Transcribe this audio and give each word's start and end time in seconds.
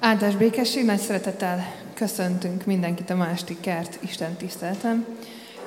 Áldás 0.00 0.36
békesség, 0.36 0.84
nagy 0.84 0.98
szeretettel 0.98 1.74
köszöntünk 1.94 2.64
mindenkit 2.64 3.10
a 3.10 3.14
ma 3.14 3.28
esti 3.28 3.56
kert 3.60 3.98
Isten 4.02 4.34
tisztelten. 4.34 5.06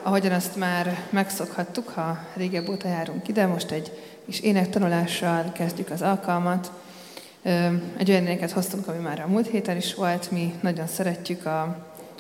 Ahogyan 0.04 0.32
azt 0.32 0.56
már 0.56 1.08
megszokhattuk, 1.10 1.90
ha 1.90 2.18
régebb 2.36 2.70
óta 2.70 2.88
járunk 2.88 3.28
ide, 3.28 3.46
most 3.46 3.72
egy 3.72 3.92
kis 4.26 4.40
énektanulással 4.40 5.52
kezdjük 5.52 5.90
az 5.90 6.02
alkalmat. 6.02 6.72
Egy 7.98 8.10
olyan 8.10 8.26
éneket 8.26 8.52
hoztunk, 8.52 8.88
ami 8.88 8.98
már 8.98 9.20
a 9.20 9.28
múlt 9.28 9.48
héten 9.48 9.78
is 9.78 9.96
volt, 9.96 10.32
mi 10.32 10.54
nagyon 10.62 10.88
szeretjük 10.88 11.46
a, 11.46 11.62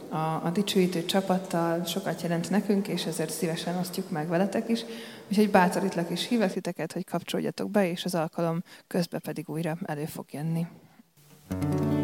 a, 0.09 0.41
a 0.43 0.49
dicsőítő 0.53 1.05
csapattal, 1.05 1.85
sokat 1.85 2.21
jelent 2.21 2.49
nekünk, 2.49 2.87
és 2.87 3.05
ezért 3.05 3.31
szívesen 3.31 3.77
osztjuk 3.77 4.09
meg 4.09 4.27
veletek 4.27 4.69
is. 4.69 4.85
Úgyhogy 5.29 5.51
bátorítlak 5.51 6.09
és 6.09 6.27
hívek 6.27 6.53
titeket, 6.53 6.93
hogy 6.93 7.05
kapcsoljatok 7.05 7.71
be, 7.71 7.89
és 7.89 8.05
az 8.05 8.15
alkalom 8.15 8.63
közben 8.87 9.21
pedig 9.23 9.49
újra 9.49 9.77
elő 9.85 10.05
fog 10.05 10.25
jönni. 10.31 10.67
thank 11.51 11.93
you 11.93 12.00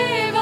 live. 0.00 0.39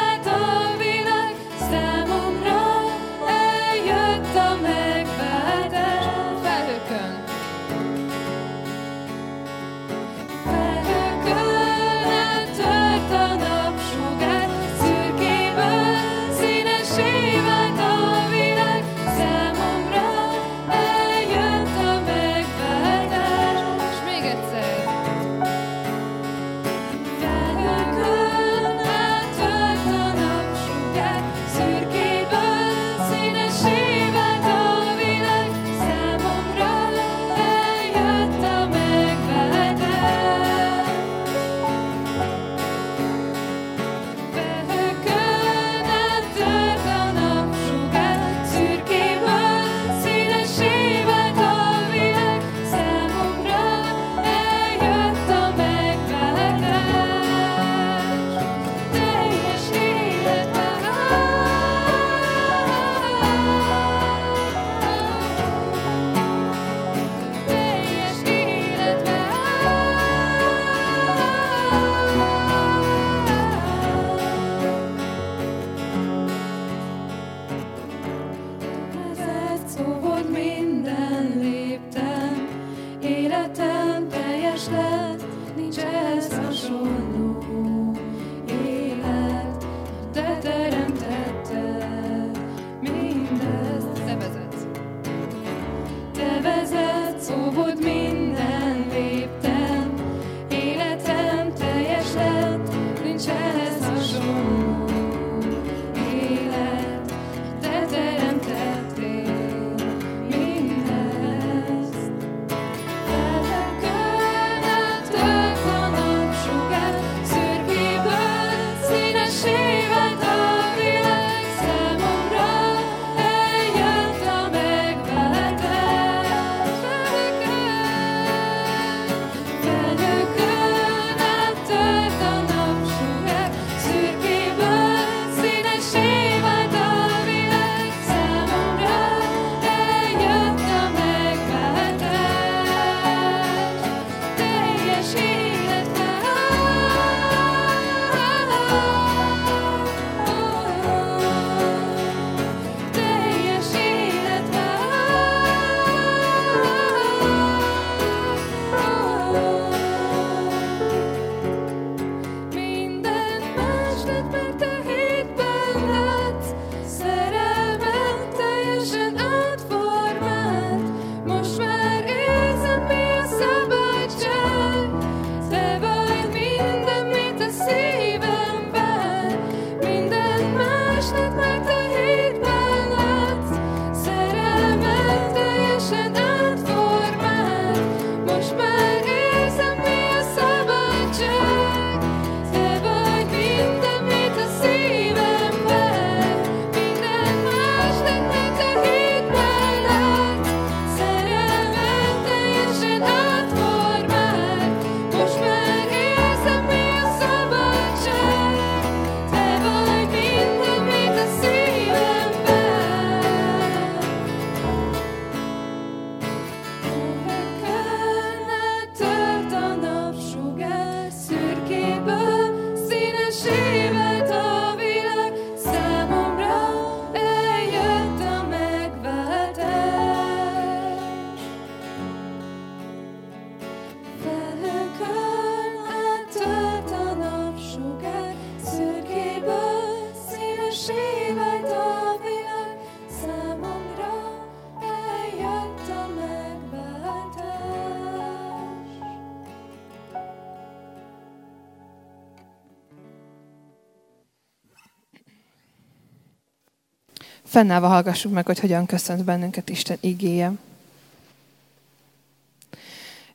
Fennállva 257.58 257.86
hallgassuk 257.86 258.32
meg, 258.32 258.46
hogy 258.46 258.58
hogyan 258.58 258.86
köszönt 258.86 259.24
bennünket 259.24 259.68
Isten 259.68 259.96
igéje. 260.00 260.52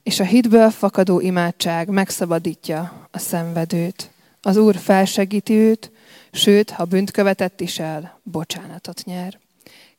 És 0.04 0.20
a 0.20 0.24
hitből 0.24 0.70
fakadó 0.70 1.20
imádság 1.20 1.88
megszabadítja 1.88 3.08
a 3.12 3.20
szenvedőt. 3.20 4.12
Az 4.42 4.58
Úr 4.58 4.76
felsegíti 4.76 5.54
őt, 5.54 5.92
sőt, 6.32 6.70
ha 6.70 6.86
bűnt 6.86 7.12
követett 7.12 7.62
is 7.62 7.80
el, 7.80 8.20
bocsánatot 8.24 9.04
nyer. 9.06 9.40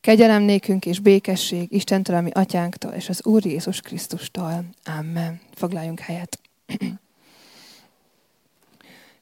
Kegyelem 0.00 0.42
nékünk 0.42 0.86
és 0.86 0.98
békesség 0.98 1.72
Istentől, 1.72 2.16
ami 2.16 2.30
atyánktól, 2.30 2.92
és 2.92 3.08
az 3.08 3.24
Úr 3.24 3.46
Jézus 3.46 3.80
Krisztustól. 3.80 4.64
Amen. 4.84 5.40
Foglaljunk 5.54 6.00
helyet. 6.00 6.38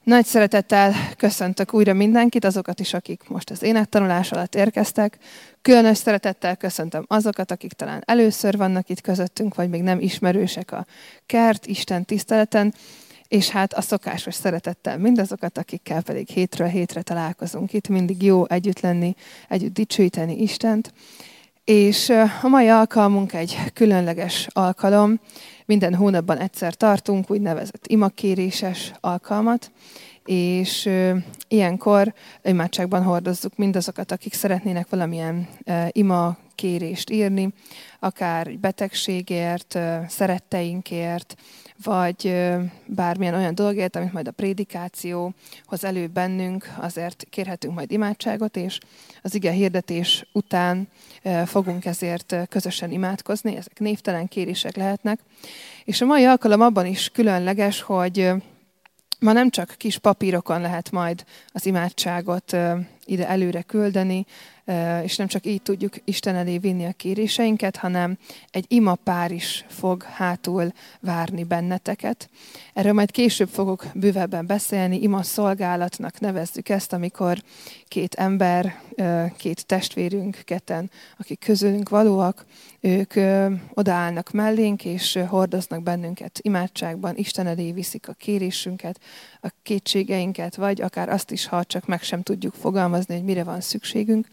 Nagy 0.03 0.25
szeretettel 0.25 0.93
köszöntök 1.17 1.73
újra 1.73 1.93
mindenkit, 1.93 2.45
azokat 2.45 2.79
is, 2.79 2.93
akik 2.93 3.23
most 3.27 3.49
az 3.49 3.63
énektanulás 3.63 4.31
alatt 4.31 4.55
érkeztek. 4.55 5.17
Különös 5.61 5.97
szeretettel 5.97 6.55
köszöntöm 6.55 7.05
azokat, 7.07 7.51
akik 7.51 7.73
talán 7.73 8.03
először 8.05 8.57
vannak 8.57 8.89
itt 8.89 9.01
közöttünk, 9.01 9.55
vagy 9.55 9.69
még 9.69 9.81
nem 9.81 9.99
ismerősek 9.99 10.71
a 10.71 10.85
kert, 11.25 11.65
Isten 11.65 12.05
tiszteleten, 12.05 12.73
és 13.27 13.49
hát 13.49 13.73
a 13.73 13.81
szokásos 13.81 14.33
szeretettel 14.33 14.97
mindazokat, 14.97 15.57
akikkel 15.57 16.01
pedig 16.01 16.27
hétről 16.27 16.67
hétre 16.67 17.01
találkozunk 17.01 17.73
itt. 17.73 17.87
Mindig 17.87 18.23
jó 18.23 18.47
együtt 18.47 18.79
lenni, 18.79 19.15
együtt 19.49 19.73
dicsőíteni 19.73 20.41
Istent. 20.41 20.93
És 21.63 22.09
a 22.41 22.47
mai 22.47 22.67
alkalmunk 22.67 23.33
egy 23.33 23.57
különleges 23.73 24.47
alkalom, 24.49 25.19
minden 25.65 25.95
hónapban 25.95 26.37
egyszer 26.37 26.73
tartunk 26.73 27.31
úgynevezett 27.31 27.87
imakéréses 27.87 28.91
alkalmat, 28.99 29.71
és 30.25 30.89
ilyenkor 31.47 32.13
imádságban 32.43 33.03
hordozzuk 33.03 33.55
mindazokat, 33.55 34.11
akik 34.11 34.33
szeretnének 34.33 34.89
valamilyen 34.89 35.47
ima 35.91 36.37
kérést 36.55 37.09
írni, 37.09 37.53
akár 37.99 38.59
betegségért, 38.59 39.79
szeretteinkért, 40.07 41.35
vagy 41.83 42.43
bármilyen 42.85 43.33
olyan 43.33 43.55
dolgért, 43.55 43.95
amit 43.95 44.13
majd 44.13 44.27
a 44.27 44.31
prédikáció 44.31 45.33
hoz 45.65 45.83
elő 45.83 46.07
bennünk, 46.07 46.73
azért 46.77 47.25
kérhetünk 47.29 47.73
majd 47.73 47.91
imádságot, 47.91 48.57
és 48.57 48.79
az 49.21 49.35
ige 49.35 49.51
hirdetés 49.51 50.25
után 50.31 50.87
fogunk 51.45 51.85
ezért 51.85 52.35
közösen 52.49 52.91
imádkozni, 52.91 53.55
ezek 53.55 53.79
névtelen 53.79 54.27
kérések 54.27 54.75
lehetnek. 54.75 55.19
És 55.83 56.01
a 56.01 56.05
mai 56.05 56.25
alkalom 56.25 56.61
abban 56.61 56.85
is 56.85 57.09
különleges, 57.09 57.81
hogy 57.81 58.31
ma 59.19 59.31
nem 59.31 59.49
csak 59.49 59.75
kis 59.77 59.97
papírokon 59.97 60.61
lehet 60.61 60.91
majd 60.91 61.25
az 61.47 61.65
imádságot 61.65 62.55
ide 63.05 63.27
előre 63.27 63.61
küldeni, 63.61 64.25
és 65.03 65.15
nem 65.15 65.27
csak 65.27 65.45
így 65.45 65.61
tudjuk 65.61 65.93
Isten 66.03 66.35
elé 66.35 66.57
vinni 66.57 66.85
a 66.85 66.91
kéréseinket, 66.91 67.75
hanem 67.75 68.17
egy 68.49 68.65
ima 68.67 68.95
pár 68.95 69.31
is 69.31 69.65
fog 69.67 70.03
hátul 70.03 70.71
várni 70.99 71.43
benneteket. 71.43 72.29
Erről 72.73 72.93
majd 72.93 73.11
később 73.11 73.49
fogok 73.49 73.85
bővebben 73.93 74.45
beszélni, 74.45 75.01
ima 75.01 75.23
szolgálatnak 75.23 76.19
nevezzük 76.19 76.69
ezt, 76.69 76.93
amikor 76.93 77.37
két 77.87 78.13
ember, 78.13 78.81
két 79.37 79.65
testvérünk, 79.65 80.41
ketten, 80.43 80.91
akik 81.17 81.39
közülünk 81.39 81.89
valóak, 81.89 82.45
ők 82.79 83.13
odaállnak 83.73 84.31
mellénk, 84.31 84.85
és 84.85 85.19
hordoznak 85.27 85.83
bennünket 85.83 86.39
imádságban, 86.41 87.15
Isten 87.15 87.47
elé 87.47 87.71
viszik 87.71 88.07
a 88.07 88.13
kérésünket, 88.13 88.99
a 89.43 89.53
kétségeinket, 89.63 90.55
vagy 90.55 90.81
akár 90.81 91.09
azt 91.09 91.31
is, 91.31 91.45
ha 91.45 91.63
csak 91.63 91.85
meg 91.85 92.01
sem 92.01 92.21
tudjuk 92.21 92.53
fogalmazni, 92.53 93.15
hogy 93.15 93.23
mire 93.23 93.43
van 93.43 93.61
szükségünk. 93.61 94.27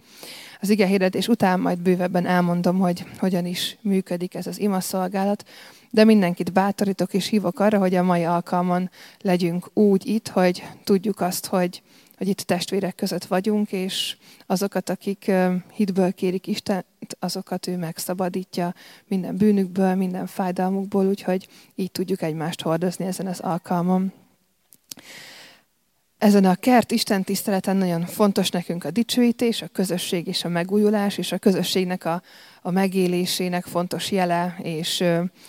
Az 0.61 0.69
ige 0.69 0.87
hirdetés 0.87 1.29
után 1.29 1.61
majd 1.61 1.79
bővebben 1.79 2.27
elmondom, 2.27 2.79
hogy 2.79 3.05
hogyan 3.19 3.47
is 3.47 3.77
működik 3.81 4.35
ez 4.35 4.47
az 4.47 4.61
ima 4.61 4.81
szolgálat, 4.81 5.49
de 5.91 6.05
mindenkit 6.05 6.53
bátorítok 6.53 7.15
és 7.15 7.27
hívok 7.27 7.61
arra, 7.61 7.79
hogy 7.79 7.95
a 7.95 8.03
mai 8.03 8.25
alkalmon 8.25 8.91
legyünk 9.21 9.71
úgy 9.75 10.07
itt, 10.07 10.29
hogy 10.29 10.63
tudjuk 10.85 11.21
azt, 11.21 11.47
hogy, 11.47 11.83
hogy 12.17 12.29
itt 12.29 12.41
testvérek 12.41 12.95
között 12.95 13.25
vagyunk, 13.25 13.73
és 13.73 14.17
azokat, 14.47 14.91
akik 14.91 15.31
hitből 15.73 16.13
kérik 16.13 16.47
Istent, 16.47 16.87
azokat 17.19 17.67
ő 17.67 17.77
megszabadítja 17.77 18.75
minden 19.07 19.37
bűnükből, 19.37 19.95
minden 19.95 20.27
fájdalmukból, 20.27 21.07
úgyhogy 21.07 21.49
így 21.75 21.91
tudjuk 21.91 22.23
egymást 22.23 22.63
hordozni 22.63 23.05
ezen 23.05 23.27
az 23.27 23.41
alkalmon. 23.41 24.13
Ezen 26.19 26.45
a 26.45 26.55
kert 26.55 26.91
Isten 26.91 27.25
tiszteleten 27.25 27.77
nagyon 27.77 28.07
fontos 28.07 28.51
nekünk 28.51 28.85
a 28.85 28.91
dicsőítés, 28.91 29.63
a 29.63 29.69
közösség 29.69 30.27
és 30.27 30.45
a 30.45 30.49
megújulás, 30.49 31.19
és 31.19 31.33
a 31.33 31.39
közösségnek 31.39 32.05
a, 32.05 32.23
a 32.63 32.71
megélésének 32.71 33.65
fontos 33.65 34.11
jele 34.11 34.57
és, 34.63 35.05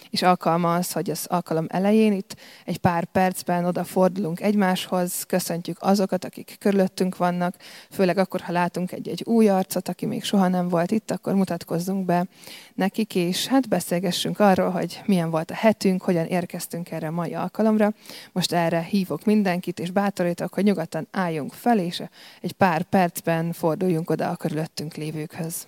és 0.09 0.21
alkalma 0.21 0.75
az, 0.75 0.91
hogy 0.91 1.09
az 1.09 1.25
alkalom 1.29 1.65
elején 1.69 2.13
itt 2.13 2.35
egy 2.65 2.77
pár 2.77 3.05
percben 3.05 3.65
odafordulunk 3.65 4.41
egymáshoz, 4.41 5.23
köszöntjük 5.23 5.77
azokat, 5.79 6.25
akik 6.25 6.55
körülöttünk 6.59 7.17
vannak, 7.17 7.55
főleg 7.89 8.17
akkor, 8.17 8.41
ha 8.41 8.51
látunk 8.51 8.91
egy-egy 8.91 9.23
új 9.25 9.49
arcot, 9.49 9.87
aki 9.87 10.05
még 10.05 10.23
soha 10.23 10.47
nem 10.47 10.69
volt 10.69 10.91
itt, 10.91 11.11
akkor 11.11 11.33
mutatkozzunk 11.33 12.05
be 12.05 12.25
nekik, 12.73 13.15
és 13.15 13.47
hát 13.47 13.69
beszélgessünk 13.69 14.39
arról, 14.39 14.69
hogy 14.69 15.01
milyen 15.05 15.29
volt 15.29 15.51
a 15.51 15.55
hetünk, 15.55 16.01
hogyan 16.01 16.25
érkeztünk 16.25 16.91
erre 16.91 17.07
a 17.07 17.11
mai 17.11 17.33
alkalomra. 17.33 17.93
Most 18.31 18.51
erre 18.51 18.81
hívok 18.81 19.25
mindenkit, 19.25 19.79
és 19.79 19.91
bátorítok, 19.91 20.53
hogy 20.53 20.63
nyugodtan 20.63 21.07
álljunk 21.11 21.53
fel, 21.53 21.79
és 21.79 22.03
egy 22.41 22.53
pár 22.53 22.83
percben 22.83 23.51
forduljunk 23.51 24.09
oda 24.09 24.29
a 24.29 24.35
körülöttünk 24.35 24.95
lévőkhöz. 24.95 25.67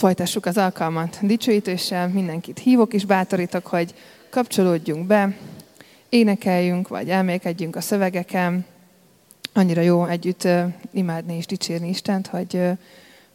Folytassuk 0.00 0.46
az 0.46 0.56
alkalmat 0.56 1.18
dicsőítéssel, 1.22 2.08
mindenkit 2.08 2.58
hívok 2.58 2.92
és 2.92 3.04
bátorítok, 3.04 3.66
hogy 3.66 3.94
kapcsolódjunk 4.30 5.06
be, 5.06 5.36
énekeljünk, 6.08 6.88
vagy 6.88 7.10
elmélkedjünk 7.10 7.76
a 7.76 7.80
szövegeken. 7.80 8.64
Annyira 9.52 9.80
jó 9.80 10.06
együtt 10.06 10.48
imádni 10.92 11.36
és 11.36 11.46
dicsérni 11.46 11.88
Istent, 11.88 12.26
hogy, 12.26 12.52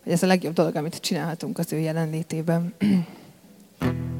hogy 0.04 0.12
ez 0.12 0.24
a 0.24 0.28
legjobb 0.28 0.54
dolog, 0.54 0.76
amit 0.76 0.96
csinálhatunk 0.96 1.58
az 1.58 1.74
ő 1.74 1.78
jelenlétében. 1.78 2.74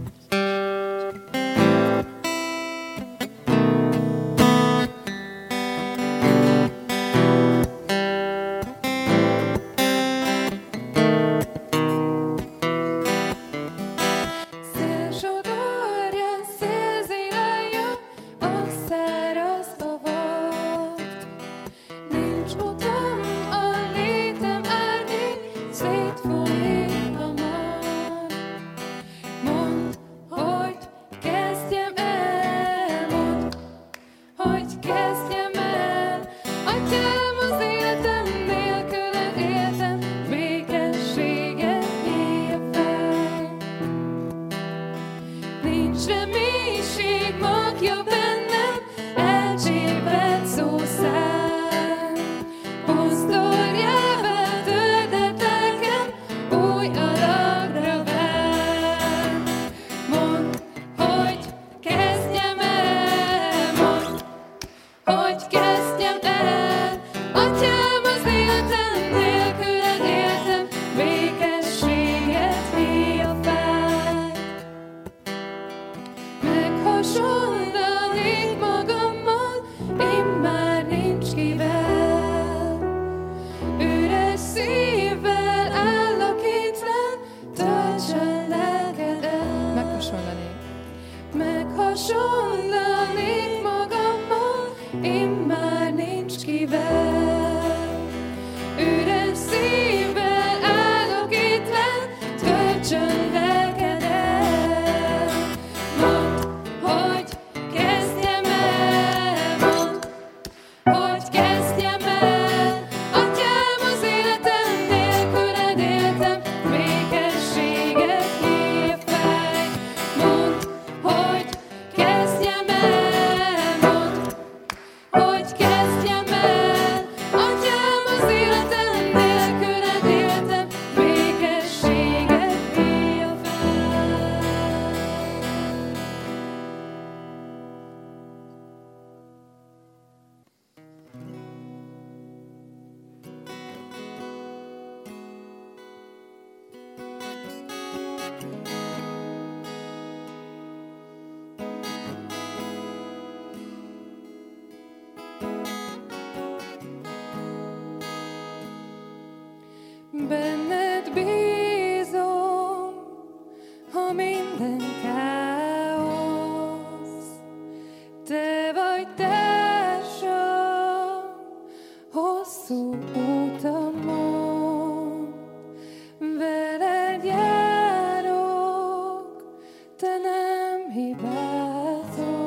nem 180.78 180.92
hibázol, 180.92 182.38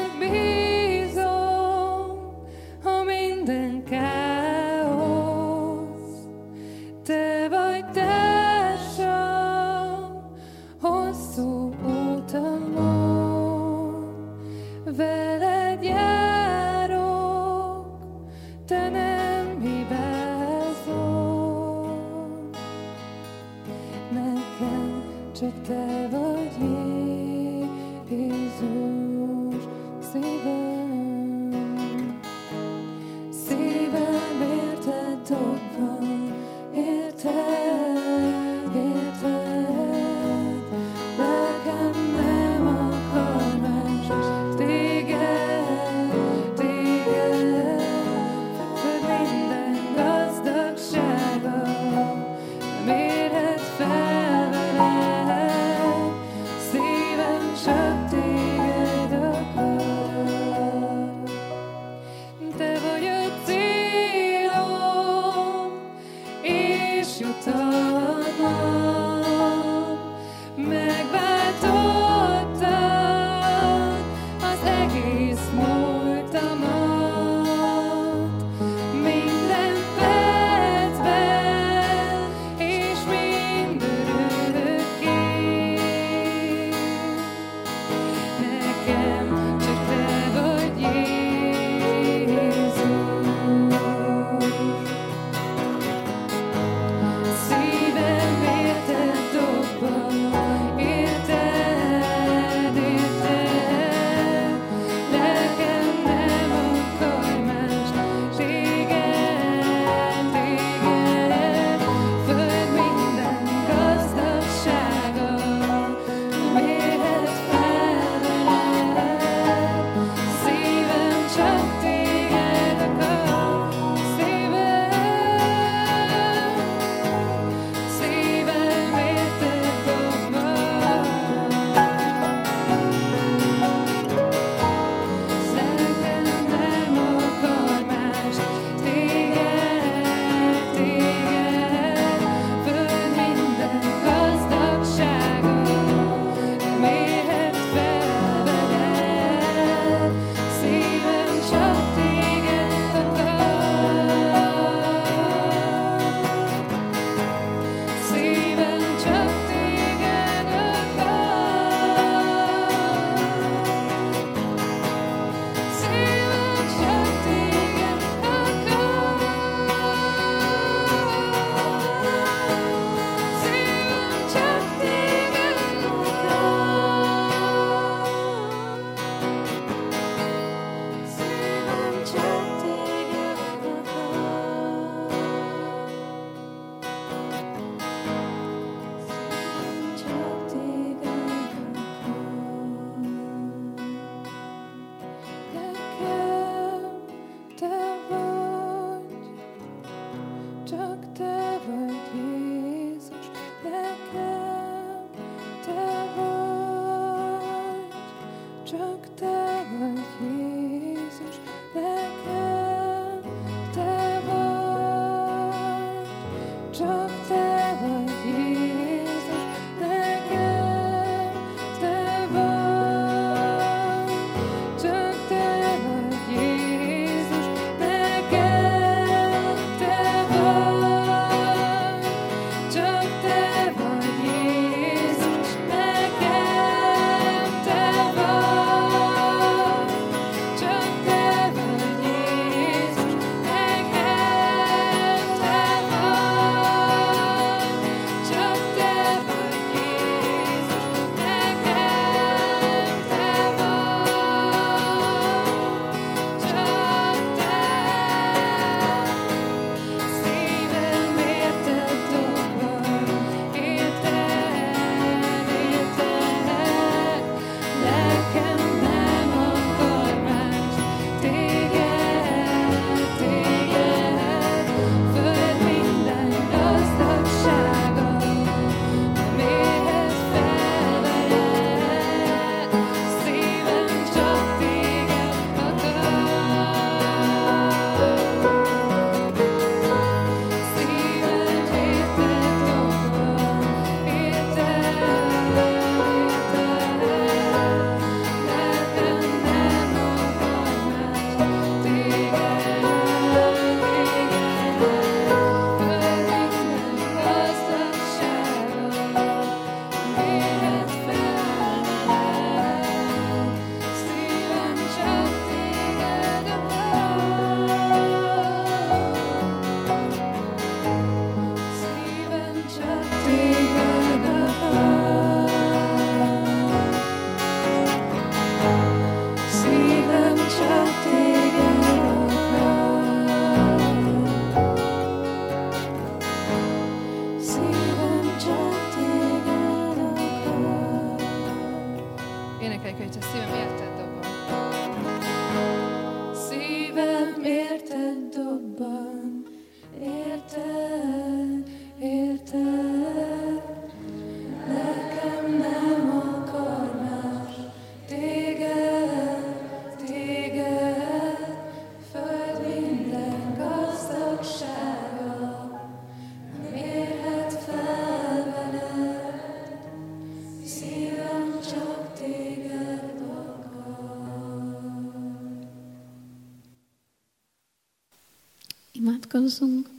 Imádkozzunk. 379.42 379.90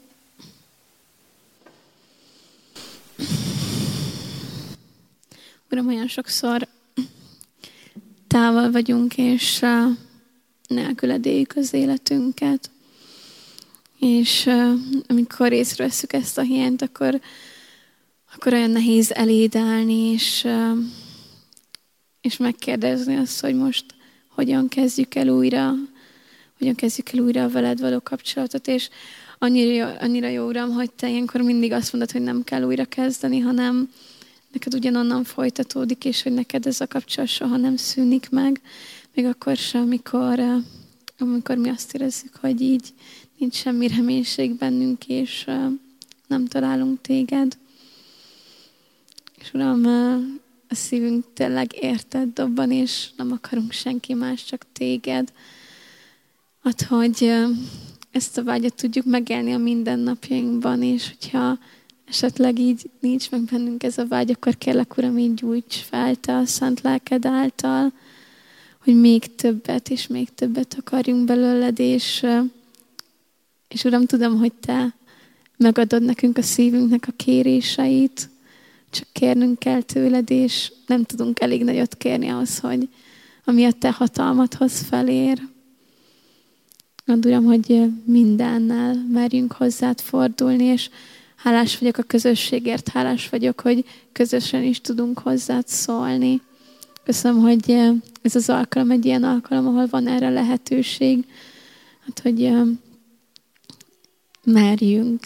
Uram, 5.70 5.86
olyan 5.86 6.08
sokszor 6.08 6.68
távol 8.26 8.70
vagyunk, 8.70 9.16
és 9.16 9.64
nélküled 10.66 11.26
éljük 11.26 11.52
az 11.56 11.72
életünket. 11.72 12.70
És 13.98 14.50
amikor 15.06 15.52
észreveszünk 15.52 16.12
ezt 16.12 16.38
a 16.38 16.42
hiányt, 16.42 16.82
akkor, 16.82 17.20
akkor 18.34 18.52
olyan 18.52 18.70
nehéz 18.70 19.12
eléd 19.12 19.56
állni, 19.56 20.12
és, 20.12 20.48
és 22.20 22.36
megkérdezni 22.36 23.16
azt, 23.16 23.40
hogy 23.40 23.54
most 23.54 23.84
hogyan 24.28 24.68
kezdjük 24.68 25.14
el 25.14 25.28
újra, 25.28 25.74
hogyan 26.58 26.74
kezdjük 26.74 27.12
el 27.12 27.18
újra 27.18 27.44
a 27.44 27.48
veled 27.48 27.80
való 27.80 28.00
kapcsolatot, 28.00 28.68
és 28.68 28.88
annyira 29.42 29.72
jó, 29.72 29.86
annyira 30.00 30.28
jó 30.28 30.46
Uram, 30.46 30.70
hogy 30.70 30.90
te 30.90 31.10
ilyenkor 31.10 31.40
mindig 31.40 31.72
azt 31.72 31.92
mondod, 31.92 32.10
hogy 32.10 32.20
nem 32.20 32.44
kell 32.44 32.62
újra 32.62 32.84
kezdeni, 32.84 33.38
hanem 33.38 33.92
neked 34.52 34.74
ugyanonnan 34.74 35.24
folytatódik, 35.24 36.04
és 36.04 36.22
hogy 36.22 36.32
neked 36.32 36.66
ez 36.66 36.80
a 36.80 36.86
kapcsolat 36.86 37.28
soha 37.28 37.56
nem 37.56 37.76
szűnik 37.76 38.30
meg, 38.30 38.60
még 39.14 39.24
akkor 39.24 39.56
sem, 39.56 39.82
amikor, 39.82 40.40
amikor 41.18 41.56
mi 41.56 41.68
azt 41.68 41.94
érezzük, 41.94 42.34
hogy 42.36 42.60
így 42.60 42.92
nincs 43.38 43.54
semmi 43.54 43.88
reménység 43.88 44.56
bennünk, 44.56 45.06
és 45.06 45.44
nem 46.26 46.46
találunk 46.46 47.00
téged. 47.00 47.58
És 49.38 49.52
Uram, 49.52 49.84
a 50.68 50.74
szívünk 50.74 51.24
tényleg 51.34 51.72
érted 51.80 52.32
dobban, 52.32 52.70
és 52.70 53.08
nem 53.16 53.32
akarunk 53.32 53.72
senki 53.72 54.14
más, 54.14 54.44
csak 54.44 54.66
téged. 54.72 55.32
Ad, 56.62 56.82
hogy 56.82 57.32
ezt 58.12 58.38
a 58.38 58.44
vágyat 58.44 58.74
tudjuk 58.74 59.04
megélni 59.04 59.52
a 59.52 59.58
mindennapjainkban, 59.58 60.82
és 60.82 61.08
hogyha 61.08 61.58
esetleg 62.04 62.58
így 62.58 62.90
nincs 63.00 63.30
meg 63.30 63.40
bennünk 63.40 63.82
ez 63.82 63.98
a 63.98 64.06
vágy, 64.06 64.30
akkor 64.30 64.58
kérlek, 64.58 64.96
Uram, 64.96 65.18
így 65.18 65.34
gyújts 65.34 65.76
fel 65.76 66.14
te 66.14 66.36
a 66.36 66.46
szent 66.46 66.80
lelked 66.80 67.26
által, 67.26 67.92
hogy 68.84 69.00
még 69.00 69.34
többet 69.34 69.90
és 69.90 70.06
még 70.06 70.34
többet 70.34 70.76
akarjunk 70.78 71.24
belőled, 71.24 71.78
és, 71.78 72.26
és 73.68 73.84
Uram, 73.84 74.06
tudom, 74.06 74.38
hogy 74.38 74.52
Te 74.52 74.94
megadod 75.56 76.02
nekünk 76.02 76.38
a 76.38 76.42
szívünknek 76.42 77.04
a 77.08 77.12
kéréseit, 77.16 78.28
csak 78.90 79.08
kérnünk 79.12 79.58
kell 79.58 79.82
tőled, 79.82 80.30
és 80.30 80.72
nem 80.86 81.04
tudunk 81.04 81.40
elég 81.40 81.64
nagyot 81.64 81.96
kérni 81.96 82.28
ahhoz, 82.28 82.58
hogy 82.58 82.88
ami 83.44 83.64
a 83.64 83.72
Te 83.72 83.92
hatalmadhoz 83.92 84.80
felér. 84.80 85.50
Add, 87.12 87.26
Uram, 87.26 87.44
hogy 87.44 87.90
mindennel 88.04 89.06
merjünk 89.12 89.52
hozzád 89.52 90.00
fordulni, 90.00 90.64
és 90.64 90.90
hálás 91.36 91.78
vagyok 91.78 91.96
a 91.96 92.02
közösségért, 92.02 92.88
hálás 92.88 93.28
vagyok, 93.28 93.60
hogy 93.60 93.84
közösen 94.12 94.62
is 94.62 94.80
tudunk 94.80 95.18
hozzád 95.18 95.68
szólni. 95.68 96.40
Köszönöm, 97.04 97.40
hogy 97.40 97.70
ez 98.22 98.34
az 98.34 98.48
alkalom 98.48 98.90
egy 98.90 99.04
ilyen 99.04 99.24
alkalom, 99.24 99.66
ahol 99.66 99.86
van 99.90 100.06
erre 100.06 100.30
lehetőség, 100.30 101.24
hát, 102.04 102.20
hogy 102.20 102.52
merjünk 104.44 105.20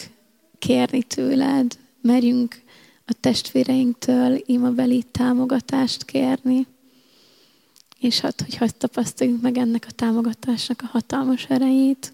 kérni 0.59 1.03
tőled, 1.03 1.77
merjünk 2.01 2.61
a 3.05 3.13
testvéreinktől 3.19 4.41
imabeli 4.45 5.03
támogatást 5.11 6.05
kérni, 6.05 6.67
és 7.99 8.19
hát, 8.19 8.41
hogy 8.41 8.55
hadd 8.55 8.69
tapasztaljuk 8.77 9.41
meg 9.41 9.57
ennek 9.57 9.85
a 9.89 9.91
támogatásnak 9.91 10.81
a 10.83 10.87
hatalmas 10.87 11.45
erejét. 11.45 12.13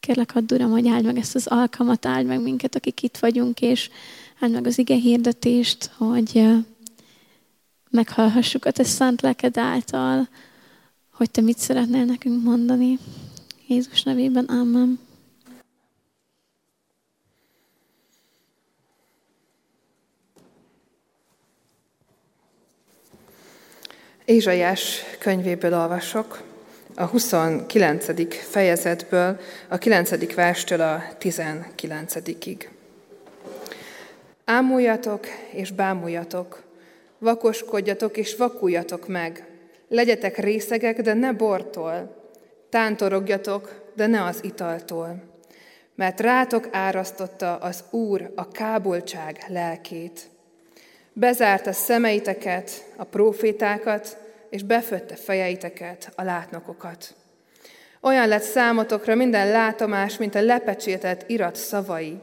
Kérlek, 0.00 0.36
add 0.36 0.52
Uram, 0.52 0.70
hogy 0.70 0.88
áld 0.88 1.04
meg 1.04 1.16
ezt 1.16 1.34
az 1.34 1.46
alkalmat, 1.46 2.06
áld 2.06 2.26
meg 2.26 2.42
minket, 2.42 2.74
akik 2.74 3.02
itt 3.02 3.16
vagyunk, 3.16 3.60
és 3.60 3.90
áld 4.40 4.52
meg 4.52 4.66
az 4.66 4.78
ige 4.78 4.94
hirdetést, 4.94 5.90
hogy 5.96 6.44
meghallhassuk 7.90 8.64
a 8.64 8.70
te 8.70 8.84
szent 8.84 9.20
lelked 9.20 9.56
által, 9.56 10.28
hogy 11.12 11.30
te 11.30 11.40
mit 11.40 11.58
szeretnél 11.58 12.04
nekünk 12.04 12.42
mondani. 12.42 12.98
Jézus 13.66 14.02
nevében, 14.02 14.44
Amen. 14.44 14.98
Ézsaiás 24.32 25.04
könyvéből 25.18 25.74
olvasok, 25.74 26.42
a 26.94 27.04
29. 27.04 28.34
fejezetből, 28.50 29.40
a 29.68 29.78
9. 29.78 30.34
verstől 30.34 30.80
a 30.80 31.02
19-ig. 31.20 32.66
Ámuljatok 34.44 35.26
és 35.50 35.70
bámuljatok, 35.70 36.62
vakoskodjatok 37.18 38.16
és 38.16 38.36
vakuljatok 38.36 39.08
meg, 39.08 39.46
legyetek 39.88 40.38
részegek, 40.38 41.00
de 41.00 41.14
ne 41.14 41.32
bortól, 41.32 42.16
tántorogjatok, 42.68 43.90
de 43.94 44.06
ne 44.06 44.24
az 44.24 44.38
italtól, 44.42 45.22
mert 45.94 46.20
rátok 46.20 46.68
árasztotta 46.70 47.56
az 47.56 47.84
Úr 47.90 48.32
a 48.34 48.48
káboltság 48.48 49.44
lelkét. 49.48 50.20
Bezárta 51.12 51.72
szemeiteket, 51.72 52.84
a 52.96 53.04
profétákat, 53.04 54.20
és 54.52 54.62
befötte 54.62 55.16
fejeiteket, 55.16 56.12
a 56.16 56.22
látnokokat. 56.22 57.14
Olyan 58.00 58.28
lett 58.28 58.42
számotokra 58.42 59.14
minden 59.14 59.48
látomás, 59.48 60.16
mint 60.16 60.34
a 60.34 60.42
lepecsételt 60.42 61.24
irat 61.26 61.56
szavai. 61.56 62.20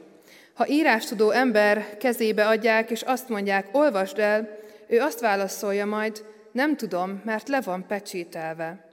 Ha 0.53 0.67
írástudó 0.67 1.31
ember 1.31 1.97
kezébe 1.97 2.47
adják, 2.47 2.89
és 2.89 3.01
azt 3.01 3.29
mondják, 3.29 3.67
olvasd 3.71 4.19
el, 4.19 4.57
ő 4.87 4.99
azt 4.99 5.19
válaszolja 5.19 5.85
majd, 5.85 6.25
nem 6.51 6.75
tudom, 6.75 7.21
mert 7.25 7.47
le 7.47 7.61
van 7.61 7.85
pecsételve. 7.87 8.85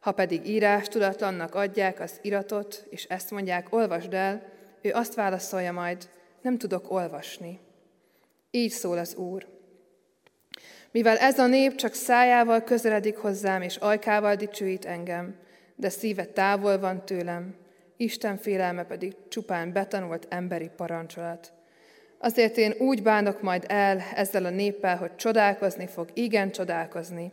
Ha 0.00 0.12
pedig 0.12 0.48
írástudatlannak 0.48 1.54
adják 1.54 2.00
az 2.00 2.12
iratot, 2.22 2.86
és 2.90 3.04
ezt 3.04 3.30
mondják, 3.30 3.66
olvasd 3.70 4.14
el, 4.14 4.42
ő 4.80 4.90
azt 4.92 5.14
válaszolja 5.14 5.72
majd, 5.72 6.08
nem 6.40 6.58
tudok 6.58 6.90
olvasni. 6.90 7.60
Így 8.50 8.70
szól 8.70 8.98
az 8.98 9.14
Úr. 9.14 9.51
Mivel 10.92 11.16
ez 11.16 11.38
a 11.38 11.46
nép 11.46 11.74
csak 11.74 11.94
szájával 11.94 12.62
közeledik 12.62 13.16
hozzám, 13.16 13.62
és 13.62 13.76
ajkával 13.76 14.34
dicsőít 14.34 14.84
engem, 14.84 15.34
de 15.76 15.88
szíve 15.88 16.24
távol 16.24 16.78
van 16.78 17.04
tőlem, 17.04 17.54
Isten 17.96 18.36
félelme 18.36 18.84
pedig 18.84 19.14
csupán 19.28 19.72
betanult 19.72 20.26
emberi 20.28 20.70
parancsolat. 20.76 21.52
Azért 22.18 22.56
én 22.56 22.74
úgy 22.78 23.02
bánok 23.02 23.42
majd 23.42 23.64
el 23.68 24.02
ezzel 24.14 24.44
a 24.44 24.50
néppel, 24.50 24.96
hogy 24.96 25.16
csodálkozni 25.16 25.86
fog, 25.86 26.08
igen 26.14 26.50
csodálkozni. 26.50 27.32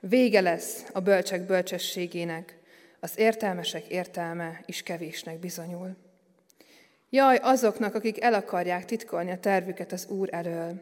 Vége 0.00 0.40
lesz 0.40 0.84
a 0.92 1.00
bölcsek 1.00 1.46
bölcsességének, 1.46 2.58
az 3.00 3.12
értelmesek 3.16 3.86
értelme 3.86 4.60
is 4.66 4.82
kevésnek 4.82 5.38
bizonyul. 5.38 5.96
Jaj 7.10 7.38
azoknak, 7.42 7.94
akik 7.94 8.22
el 8.22 8.34
akarják 8.34 8.84
titkolni 8.84 9.30
a 9.30 9.38
tervüket 9.38 9.92
az 9.92 10.06
Úr 10.08 10.28
elől. 10.32 10.80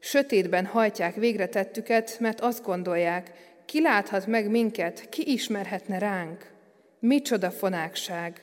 Sötétben 0.00 0.66
hajtják 0.66 1.14
végre 1.14 1.46
tettüket, 1.46 2.16
mert 2.20 2.40
azt 2.40 2.62
gondolják, 2.62 3.30
ki 3.64 3.80
láthat 3.80 4.26
meg 4.26 4.50
minket, 4.50 5.08
ki 5.08 5.32
ismerhetne 5.32 5.98
ránk. 5.98 6.50
Micsoda 6.98 7.50
fonákság! 7.50 8.42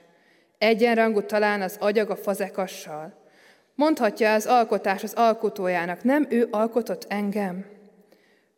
Egyenrangú 0.58 1.22
talán 1.22 1.62
az 1.62 1.78
agyag 1.80 2.10
a 2.10 2.16
fazekassal. 2.16 3.14
Mondhatja 3.76 4.34
az 4.34 4.46
alkotás 4.46 5.04
az 5.04 5.14
alkotójának, 5.14 6.04
nem 6.04 6.26
ő 6.30 6.48
alkotott 6.52 7.06
engem? 7.08 7.66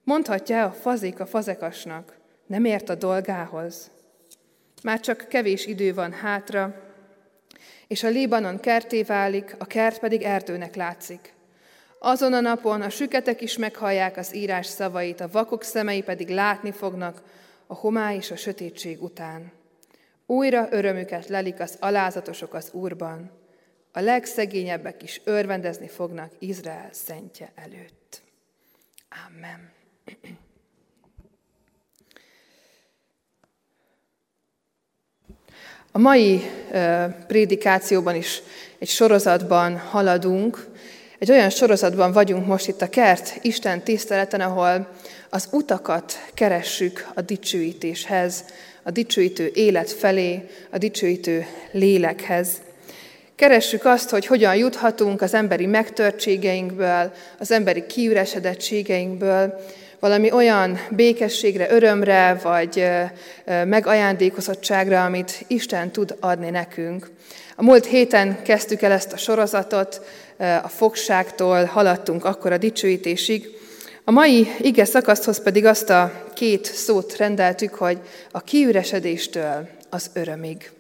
Mondhatja 0.04 0.64
a 0.64 0.72
fazik 0.72 1.20
a 1.20 1.26
fazekasnak, 1.26 2.18
nem 2.46 2.66
ért 2.66 2.90
a 2.90 2.96
dolgához? 2.96 3.92
Már 4.84 5.00
csak 5.00 5.26
kevés 5.30 5.66
idő 5.66 5.94
van 5.94 6.12
hátra, 6.12 6.76
és 7.88 8.04
a 8.04 8.10
Libanon 8.10 8.60
kerté 8.60 9.04
válik, 9.04 9.56
a 9.58 9.66
kert 9.66 10.00
pedig 10.00 10.22
erdőnek 10.22 10.76
látszik. 10.76 11.34
Azon 12.00 12.34
a 12.34 12.40
napon 12.40 12.82
a 12.82 12.90
süketek 12.90 13.42
is 13.42 13.58
meghallják 13.58 14.18
az 14.18 14.36
írás 14.36 14.66
szavait, 14.66 15.22
a 15.22 15.30
vakok 15.32 15.64
szemei 15.64 16.02
pedig 16.02 16.30
látni 16.30 16.72
fognak 16.72 17.22
a 17.68 17.74
homály 17.74 18.16
és 18.16 18.32
a 18.32 18.36
sötétség 18.36 19.04
után. 19.04 19.52
Újra 20.26 20.68
örömüket 20.72 21.28
lelik 21.28 21.60
az 21.60 21.78
alázatosok 21.80 22.54
az 22.54 22.70
Úrban, 22.72 23.32
a 23.92 24.00
legszegényebbek 24.00 25.04
is 25.04 25.22
örvendezni 25.24 25.88
fognak 25.88 26.32
Izrael 26.40 26.90
szentje 26.92 27.52
előtt. 27.56 28.22
Amen. 29.28 29.72
A 35.92 35.98
mai 35.98 36.42
prédikációban 37.28 38.16
is 38.16 38.42
egy 38.80 38.88
sorozatban 38.88 39.78
haladunk, 39.78 40.69
egy 41.20 41.32
olyan 41.32 41.50
sorozatban 41.50 42.12
vagyunk 42.12 42.46
most 42.46 42.68
itt 42.68 42.82
a 42.82 42.90
kert 42.90 43.38
Isten 43.42 43.84
tiszteleten, 43.84 44.42
ahol 44.42 44.88
az 45.30 45.48
utakat 45.52 46.14
keressük 46.34 47.08
a 47.14 47.22
dicsőítéshez, 47.22 48.44
a 48.84 48.92
dicsőítő 48.92 49.52
élet 49.54 49.92
felé, 49.92 50.50
a 50.70 50.78
dicsőítő 50.78 51.46
lélekhez. 51.72 52.50
Keressük 53.36 53.86
azt, 53.86 54.10
hogy 54.10 54.26
hogyan 54.26 54.56
juthatunk 54.56 55.22
az 55.22 55.34
emberi 55.34 55.66
megtörtségeinkből, 55.66 57.12
az 57.40 57.52
emberi 57.52 57.86
kiüresedettségeinkből, 57.86 59.60
valami 60.00 60.32
olyan 60.32 60.80
békességre, 60.90 61.72
örömre, 61.72 62.40
vagy 62.44 62.88
megajándékozottságra, 63.46 65.06
amit 65.06 65.44
Isten 65.48 65.92
tud 65.92 66.16
adni 66.20 66.50
nekünk. 66.50 67.10
A 67.56 67.64
múlt 67.64 67.86
héten 67.86 68.42
kezdtük 68.44 68.82
el 68.82 68.92
ezt 68.92 69.14
a 69.14 69.18
sorozatot, 69.18 70.02
a 70.40 70.68
fogságtól 70.68 71.64
haladtunk 71.64 72.26
akkor 72.26 72.52
a 72.52 72.58
dicsőítésig. 72.58 73.50
A 74.04 74.12
mai 74.12 74.48
ige 74.60 74.86
szakaszhoz 74.86 75.42
pedig 75.42 75.66
azt 75.66 75.90
a 75.90 76.24
két 76.34 76.66
szót 76.66 77.18
rendeltük, 77.18 77.74
hogy 77.74 78.00
a 78.32 78.42
kiüresedéstől 78.42 79.68
az 79.90 80.10
örömig. 80.14 80.72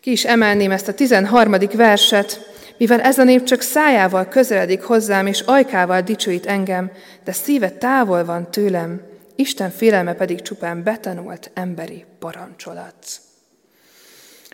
Ki 0.00 0.10
is 0.10 0.24
emelném 0.24 0.70
ezt 0.70 0.88
a 0.88 0.94
13. 0.94 1.56
verset, 1.72 2.52
mivel 2.78 3.00
ez 3.00 3.18
a 3.18 3.24
nép 3.24 3.42
csak 3.44 3.60
szájával 3.60 4.28
közeledik 4.28 4.82
hozzám, 4.82 5.26
és 5.26 5.40
ajkával 5.40 6.00
dicsőít 6.00 6.46
engem, 6.46 6.90
de 7.24 7.32
szíve 7.32 7.70
távol 7.70 8.24
van 8.24 8.50
tőlem, 8.50 9.00
Isten 9.36 9.70
félelme 9.70 10.14
pedig 10.14 10.42
csupán 10.42 10.82
betanult 10.82 11.50
emberi 11.54 12.04
parancsolat. 12.18 12.94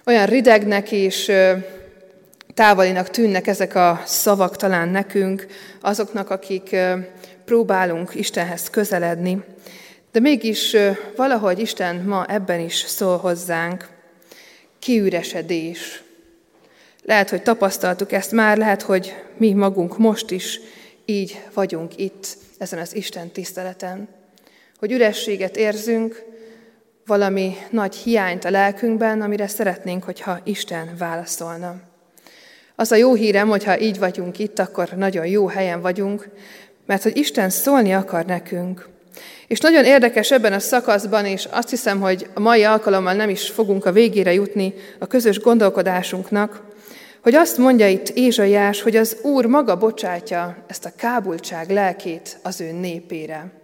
Olyan 0.06 0.26
ridegnek 0.26 0.92
és 0.92 1.32
távolinak 2.60 3.10
tűnnek 3.10 3.46
ezek 3.46 3.74
a 3.74 4.02
szavak 4.04 4.56
talán 4.56 4.88
nekünk, 4.88 5.46
azoknak, 5.80 6.30
akik 6.30 6.76
próbálunk 7.44 8.14
Istenhez 8.14 8.70
közeledni, 8.70 9.44
de 10.12 10.20
mégis 10.20 10.76
valahogy 11.16 11.58
Isten 11.58 11.96
ma 11.96 12.26
ebben 12.26 12.60
is 12.60 12.74
szól 12.74 13.16
hozzánk. 13.16 13.88
Kiüresedés, 14.78 16.02
lehet, 17.02 17.30
hogy 17.30 17.42
tapasztaltuk 17.42 18.12
ezt 18.12 18.32
már, 18.32 18.56
lehet, 18.56 18.82
hogy 18.82 19.14
mi 19.36 19.52
magunk 19.52 19.98
most 19.98 20.30
is 20.30 20.60
így 21.04 21.42
vagyunk 21.54 21.96
itt, 21.96 22.36
ezen 22.58 22.78
az 22.78 22.94
Isten 22.94 23.30
tiszteleten. 23.30 24.08
Hogy 24.78 24.92
ürességet 24.92 25.56
érzünk, 25.56 26.22
valami 27.06 27.56
nagy 27.70 27.94
hiányt 27.94 28.44
a 28.44 28.50
lelkünkben, 28.50 29.20
amire 29.22 29.46
szeretnénk, 29.46 30.04
hogyha 30.04 30.40
Isten 30.44 30.94
válaszolna. 30.98 31.89
Az 32.80 32.92
a 32.92 32.96
jó 32.96 33.14
hírem, 33.14 33.48
hogyha 33.48 33.80
így 33.80 33.98
vagyunk 33.98 34.38
itt, 34.38 34.58
akkor 34.58 34.88
nagyon 34.96 35.26
jó 35.26 35.46
helyen 35.46 35.80
vagyunk, 35.80 36.28
mert 36.86 37.02
hogy 37.02 37.16
Isten 37.16 37.50
szólni 37.50 37.94
akar 37.94 38.24
nekünk. 38.24 38.88
És 39.46 39.60
nagyon 39.60 39.84
érdekes 39.84 40.30
ebben 40.30 40.52
a 40.52 40.58
szakaszban, 40.58 41.26
és 41.26 41.48
azt 41.50 41.70
hiszem, 41.70 42.00
hogy 42.00 42.26
a 42.34 42.40
mai 42.40 42.64
alkalommal 42.64 43.12
nem 43.12 43.28
is 43.28 43.48
fogunk 43.48 43.86
a 43.86 43.92
végére 43.92 44.32
jutni 44.32 44.74
a 44.98 45.06
közös 45.06 45.40
gondolkodásunknak, 45.40 46.62
hogy 47.22 47.34
azt 47.34 47.58
mondja 47.58 47.88
itt 47.88 48.08
Ézsaiás, 48.08 48.82
hogy 48.82 48.96
az 48.96 49.16
Úr 49.22 49.46
maga 49.46 49.76
bocsátja 49.76 50.64
ezt 50.66 50.84
a 50.84 50.92
kábultság 50.96 51.70
lelkét 51.70 52.38
az 52.42 52.60
ő 52.60 52.72
népére. 52.72 53.59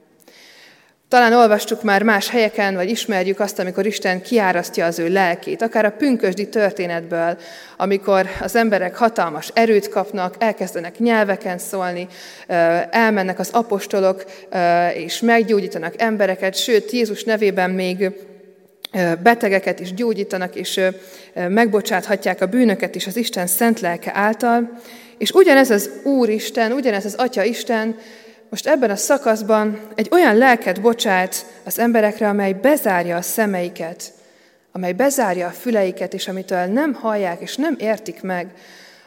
Talán 1.17 1.33
olvastuk 1.33 1.83
már 1.83 2.03
más 2.03 2.29
helyeken, 2.29 2.75
vagy 2.75 2.91
ismerjük 2.91 3.41
azt, 3.41 3.59
amikor 3.59 3.87
Isten 3.87 4.23
kiárasztja 4.23 4.87
az 4.87 4.99
ő 4.99 5.09
lelkét, 5.09 5.63
akár 5.63 5.85
a 5.85 5.91
pünkösdi 5.91 6.49
történetből, 6.49 7.39
amikor 7.77 8.27
az 8.41 8.57
emberek 8.57 8.97
hatalmas 8.97 9.51
erőt 9.55 9.89
kapnak, 9.89 10.35
elkezdenek 10.39 10.99
nyelveken 10.99 11.59
szólni, 11.59 12.09
elmennek 12.91 13.39
az 13.39 13.49
apostolok, 13.53 14.25
és 14.95 15.21
meggyógyítanak 15.21 15.95
embereket, 15.97 16.55
sőt, 16.55 16.91
Jézus 16.91 17.25
nevében 17.25 17.71
még 17.71 18.11
betegeket 19.23 19.81
is 19.81 19.95
gyógyítanak, 19.95 20.55
és 20.55 20.81
megbocsáthatják 21.49 22.41
a 22.41 22.47
bűnöket 22.47 22.95
is 22.95 23.07
az 23.07 23.17
Isten 23.17 23.47
szent 23.47 23.81
lelke 23.81 24.11
által. 24.15 24.81
És 25.19 25.31
ugyanez 25.31 25.71
az 25.71 25.91
Úr 26.03 26.29
Isten, 26.29 26.73
ugyanez 26.73 27.05
az 27.05 27.15
Atya 27.15 27.45
Isten 27.45 27.97
most 28.51 28.67
ebben 28.67 28.91
a 28.91 28.97
szakaszban 28.97 29.81
egy 29.95 30.09
olyan 30.11 30.37
lelket 30.37 30.81
bocsát 30.81 31.47
az 31.65 31.79
emberekre, 31.79 32.29
amely 32.29 32.53
bezárja 32.53 33.17
a 33.17 33.23
szemeiket, 33.23 34.13
amely 34.73 34.93
bezárja 34.93 35.47
a 35.47 35.51
füleiket, 35.51 36.15
és 36.15 36.29
amitől 36.29 36.65
nem 36.65 36.95
hallják 36.95 37.41
és 37.41 37.57
nem 37.57 37.77
értik 37.79 38.23
meg 38.23 38.53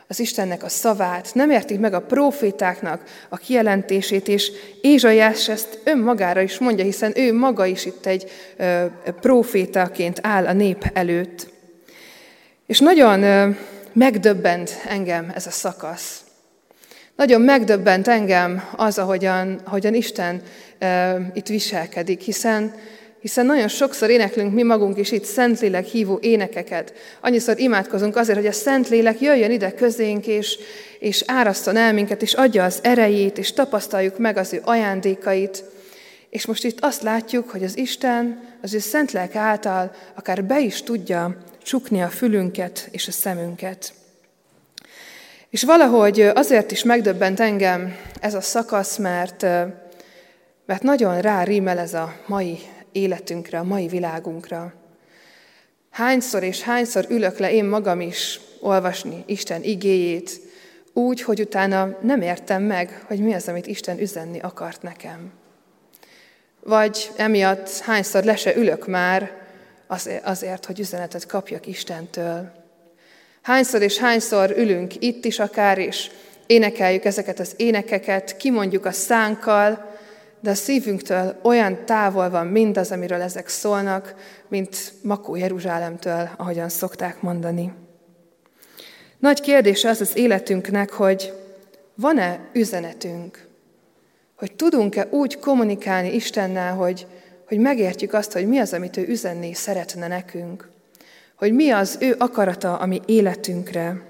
az 0.08 0.20
Istennek 0.20 0.64
a 0.64 0.70
szavát, 0.70 1.30
nem 1.34 1.50
értik 1.50 1.80
meg 1.80 1.94
a 1.94 2.02
profétáknak 2.02 3.04
a 3.30 3.38
kijelentését, 3.38 4.28
és 4.28 4.52
Ézsaiás 4.82 5.50
ezt 5.50 5.80
önmagára 5.84 6.42
is 6.42 6.60
mondja, 6.60 6.84
hiszen 6.84 7.14
ő 7.16 7.34
maga 7.34 7.66
is 7.66 7.86
itt 7.86 8.06
egy 8.06 8.32
ö, 8.58 8.86
profétaként 9.22 10.20
áll 10.22 10.48
a 10.48 10.54
nép 10.54 10.90
előtt. 10.94 11.48
És 12.66 12.80
nagyon 12.80 13.56
megdöbbent 13.94 14.82
engem 14.88 15.32
ez 15.36 15.48
a 15.48 15.52
szakasz. 15.52 16.29
Nagyon 17.20 17.42
megdöbbent 17.42 18.08
engem 18.08 18.64
az, 18.76 18.98
ahogyan, 18.98 19.60
ahogyan 19.64 19.94
Isten 19.94 20.42
ö, 20.80 21.20
itt 21.34 21.48
viselkedik, 21.48 22.22
hiszen 22.22 22.74
hiszen 23.20 23.46
nagyon 23.46 23.68
sokszor 23.68 24.10
éneklünk 24.10 24.54
mi 24.54 24.64
magunk 24.64 24.98
is 24.98 25.12
itt 25.12 25.24
Szentlélek 25.24 25.86
hívó 25.86 26.20
énekeket. 26.22 26.94
Annyiszor 27.22 27.60
imádkozunk 27.60 28.16
azért, 28.16 28.38
hogy 28.38 28.48
a 28.48 28.52
Szentlélek 28.52 29.22
jöjjön 29.22 29.52
ide 29.52 29.72
közénk, 29.72 30.28
és, 30.28 30.58
és 31.00 31.24
áraszton 31.26 31.76
el 31.76 31.94
minket, 31.94 32.22
és 32.22 32.34
adja 32.34 32.64
az 32.64 32.80
erejét, 32.82 33.38
és 33.38 33.54
tapasztaljuk 33.54 34.18
meg 34.18 34.38
az 34.38 34.54
ő 34.54 34.62
ajándékait. 34.64 35.64
És 36.30 36.46
most 36.46 36.64
itt 36.64 36.80
azt 36.82 37.02
látjuk, 37.02 37.50
hogy 37.50 37.64
az 37.64 37.78
Isten 37.78 38.40
az 38.62 38.74
ő 38.74 38.80
Szentlélek 38.80 39.36
által 39.36 39.92
akár 40.16 40.44
be 40.44 40.60
is 40.60 40.84
tudja 40.84 41.38
csukni 41.64 42.02
a 42.02 42.08
fülünket 42.08 42.88
és 42.92 43.08
a 43.08 43.12
szemünket. 43.12 43.94
És 45.50 45.64
valahogy 45.64 46.22
azért 46.22 46.72
is 46.72 46.84
megdöbbent 46.84 47.40
engem 47.40 47.96
ez 48.22 48.34
a 48.34 48.42
szakasz, 48.42 48.98
mert, 48.98 49.42
mert 50.66 50.82
nagyon 50.82 51.22
rá 51.22 51.44
rímel 51.44 51.80
ez 51.80 51.94
a 51.94 52.16
mai 52.26 52.60
életünkre, 52.92 53.60
a 53.60 53.64
mai 53.64 53.88
világunkra. 53.88 54.74
Hányszor 55.90 56.44
és 56.44 56.62
hányszor 56.62 57.06
ülök 57.10 57.38
le 57.38 57.52
én 57.52 57.66
magam 57.66 58.02
is 58.02 58.40
olvasni 58.62 59.24
Isten 59.26 59.64
igéjét, 59.64 60.42
úgy, 60.94 61.22
hogy 61.22 61.40
utána 61.40 61.98
nem 62.02 62.22
értem 62.22 62.64
meg, 62.64 63.04
hogy 63.08 63.20
mi 63.20 63.34
az, 63.34 63.48
amit 63.48 63.68
Isten 63.68 64.00
üzenni 64.00 64.40
akart 64.40 64.82
nekem. 64.82 65.32
Vagy 66.64 67.12
emiatt 67.16 67.78
hányszor 67.78 68.24
le 68.24 68.36
se 68.36 68.56
ülök 68.56 68.88
már 68.88 69.32
azért, 70.24 70.66
hogy 70.66 70.80
üzenetet 70.80 71.26
kapjak 71.26 71.68
Istentől. 71.68 72.59
Hányszor 73.42 73.82
és 73.82 73.98
hányszor 73.98 74.54
ülünk 74.58 74.94
itt 75.04 75.26
is 75.26 75.40
akár, 75.40 75.78
és 75.78 76.10
énekeljük 76.46 77.06
ezeket 77.06 77.40
az 77.40 77.54
énekeket, 77.58 78.38
kimondjuk 78.38 78.86
a 78.86 78.92
szánkkal, 78.92 79.98
de 80.40 80.50
a 80.50 80.56
szívünktől 80.56 81.40
olyan 81.44 81.86
távol 81.86 82.30
van 82.30 82.48
mindaz, 82.48 82.92
amiről 82.92 83.22
ezek 83.22 83.48
szólnak, 83.48 84.16
mint 84.48 84.94
Makó 85.02 85.36
Jeruzsálemtől, 85.36 86.30
ahogyan 86.38 86.70
szokták 86.70 87.22
mondani. 87.22 87.74
Nagy 89.20 89.42
kérdés 89.42 89.84
az 89.84 90.02
az 90.02 90.18
életünknek, 90.18 90.92
hogy 90.92 91.34
van-e 91.96 92.40
üzenetünk, 92.54 93.48
hogy 94.36 94.56
tudunk-e 94.56 95.08
úgy 95.10 95.40
kommunikálni 95.40 96.14
Istennel, 96.14 96.74
hogy, 96.74 97.08
hogy 97.48 97.58
megértjük 97.58 98.14
azt, 98.14 98.32
hogy 98.32 98.48
mi 98.48 98.60
az, 98.60 98.74
amit 98.74 98.98
ő 98.98 99.08
üzenni 99.08 99.54
szeretne 99.54 100.08
nekünk, 100.08 100.70
hogy 101.40 101.54
mi 101.54 101.70
az 101.70 101.98
ő 102.00 102.16
akarata 102.18 102.76
a 102.76 102.86
mi 102.86 103.02
életünkre, 103.06 104.02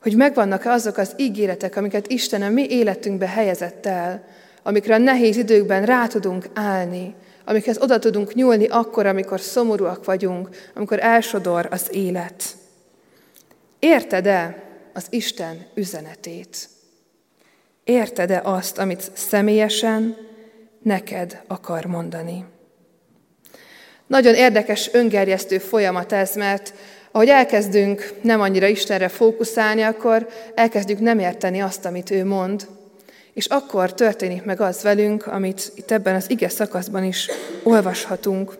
hogy 0.00 0.16
megvannak-e 0.16 0.70
azok 0.70 0.96
az 0.96 1.14
ígéretek, 1.16 1.76
amiket 1.76 2.06
Isten 2.06 2.42
a 2.42 2.48
mi 2.48 2.66
életünkbe 2.70 3.28
helyezett 3.28 3.86
el, 3.86 4.24
amikre 4.62 4.94
a 4.94 4.98
nehéz 4.98 5.36
időkben 5.36 5.84
rá 5.84 6.06
tudunk 6.06 6.46
állni, 6.54 7.14
amikhez 7.44 7.78
oda 7.78 7.98
tudunk 7.98 8.34
nyúlni 8.34 8.66
akkor, 8.66 9.06
amikor 9.06 9.40
szomorúak 9.40 10.04
vagyunk, 10.04 10.48
amikor 10.74 10.98
elsodor 11.00 11.68
az 11.70 11.88
élet. 11.90 12.44
Érted-e 13.78 14.62
az 14.92 15.06
Isten 15.10 15.66
üzenetét? 15.74 16.68
Érted-e 17.84 18.40
azt, 18.44 18.78
amit 18.78 19.10
személyesen 19.14 20.16
neked 20.82 21.42
akar 21.46 21.84
mondani? 21.84 22.44
Nagyon 24.06 24.34
érdekes, 24.34 24.90
öngerjesztő 24.92 25.58
folyamat 25.58 26.12
ez, 26.12 26.34
mert 26.34 26.74
ahogy 27.10 27.28
elkezdünk 27.28 28.12
nem 28.22 28.40
annyira 28.40 28.66
Istenre 28.66 29.08
fókuszálni, 29.08 29.82
akkor 29.82 30.28
elkezdjük 30.54 31.00
nem 31.00 31.18
érteni 31.18 31.60
azt, 31.60 31.84
amit 31.84 32.10
ő 32.10 32.24
mond, 32.24 32.66
és 33.32 33.46
akkor 33.46 33.94
történik 33.94 34.44
meg 34.44 34.60
az 34.60 34.82
velünk, 34.82 35.26
amit 35.26 35.72
itt 35.74 35.90
ebben 35.90 36.14
az 36.14 36.30
ige 36.30 36.48
szakaszban 36.48 37.04
is 37.04 37.28
olvashatunk, 37.62 38.54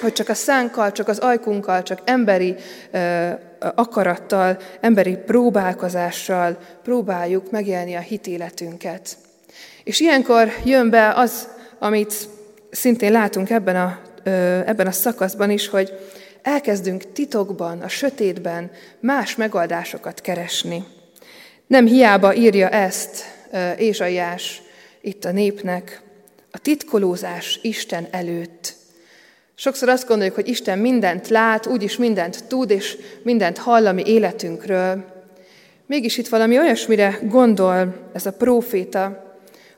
hogy 0.00 0.12
csak 0.12 0.28
a 0.28 0.34
szánkkal, 0.34 0.92
csak 0.92 1.08
az 1.08 1.18
ajkunkkal, 1.18 1.82
csak 1.82 2.00
emberi 2.04 2.54
ö, 2.90 3.28
akarattal, 3.74 4.58
emberi 4.80 5.16
próbálkozással 5.16 6.58
próbáljuk 6.82 7.50
megélni 7.50 7.94
a 7.94 8.00
hitéletünket. 8.00 9.16
És 9.84 10.00
ilyenkor 10.00 10.52
jön 10.64 10.90
be 10.90 11.12
az, 11.14 11.48
amit 11.78 12.14
szintén 12.70 13.12
látunk 13.12 13.50
ebben 13.50 13.76
a, 13.76 13.98
ebben 14.66 14.86
a 14.86 14.92
szakaszban 14.92 15.50
is, 15.50 15.68
hogy 15.68 15.92
elkezdünk 16.42 17.12
titokban, 17.12 17.80
a 17.80 17.88
sötétben 17.88 18.70
más 19.00 19.36
megoldásokat 19.36 20.20
keresni. 20.20 20.84
Nem 21.66 21.86
hiába 21.86 22.34
írja 22.34 22.68
ezt 22.68 23.24
Ézsaiás 23.78 24.62
itt 25.00 25.24
a 25.24 25.30
népnek, 25.30 26.00
a 26.50 26.58
titkolózás 26.58 27.58
Isten 27.62 28.06
előtt. 28.10 28.74
Sokszor 29.54 29.88
azt 29.88 30.08
gondoljuk, 30.08 30.34
hogy 30.34 30.48
Isten 30.48 30.78
mindent 30.78 31.28
lát, 31.28 31.66
úgyis 31.66 31.96
mindent 31.96 32.44
tud, 32.44 32.70
és 32.70 32.96
mindent 33.22 33.58
hall 33.58 33.86
a 33.86 33.92
mi 33.92 34.02
életünkről. 34.06 35.04
Mégis 35.86 36.18
itt 36.18 36.28
valami 36.28 36.58
olyasmire 36.58 37.18
gondol 37.22 37.94
ez 38.12 38.26
a 38.26 38.32
próféta, 38.32 39.25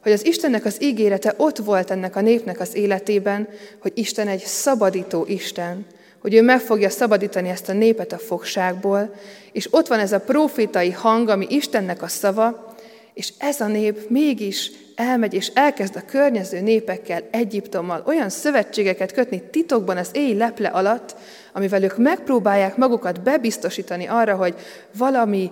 hogy 0.03 0.13
az 0.13 0.27
Istennek 0.27 0.65
az 0.65 0.83
ígérete 0.83 1.35
ott 1.37 1.57
volt 1.57 1.91
ennek 1.91 2.17
a 2.17 2.21
népnek 2.21 2.61
az 2.61 2.75
életében, 2.75 3.49
hogy 3.79 3.93
Isten 3.95 4.29
egy 4.29 4.45
szabadító 4.45 5.25
Isten, 5.29 5.87
hogy 6.19 6.35
ő 6.35 6.43
meg 6.43 6.61
fogja 6.61 6.91
szabadítani 6.91 7.49
ezt 7.49 7.69
a 7.69 7.73
népet 7.73 8.13
a 8.13 8.19
fogságból, 8.19 9.15
és 9.53 9.69
ott 9.71 9.87
van 9.87 9.99
ez 9.99 10.13
a 10.13 10.21
profétai 10.21 10.91
hang, 10.91 11.29
ami 11.29 11.47
Istennek 11.49 12.03
a 12.03 12.09
szava, 12.09 12.75
és 13.15 13.33
ez 13.39 13.61
a 13.61 13.67
nép 13.67 14.09
mégis 14.09 14.71
elmegy 14.95 15.35
és 15.35 15.51
elkezd 15.55 15.97
a 15.97 16.05
környező 16.07 16.61
népekkel, 16.61 17.23
Egyiptommal 17.31 18.03
olyan 18.07 18.29
szövetségeket 18.29 19.13
kötni 19.13 19.43
titokban 19.51 19.97
az 19.97 20.11
éj 20.13 20.35
leple 20.35 20.69
alatt, 20.69 21.15
amivel 21.53 21.83
ők 21.83 21.97
megpróbálják 21.97 22.77
magukat 22.77 23.23
bebiztosítani 23.23 24.07
arra, 24.07 24.37
hogy 24.37 24.55
valami 24.97 25.51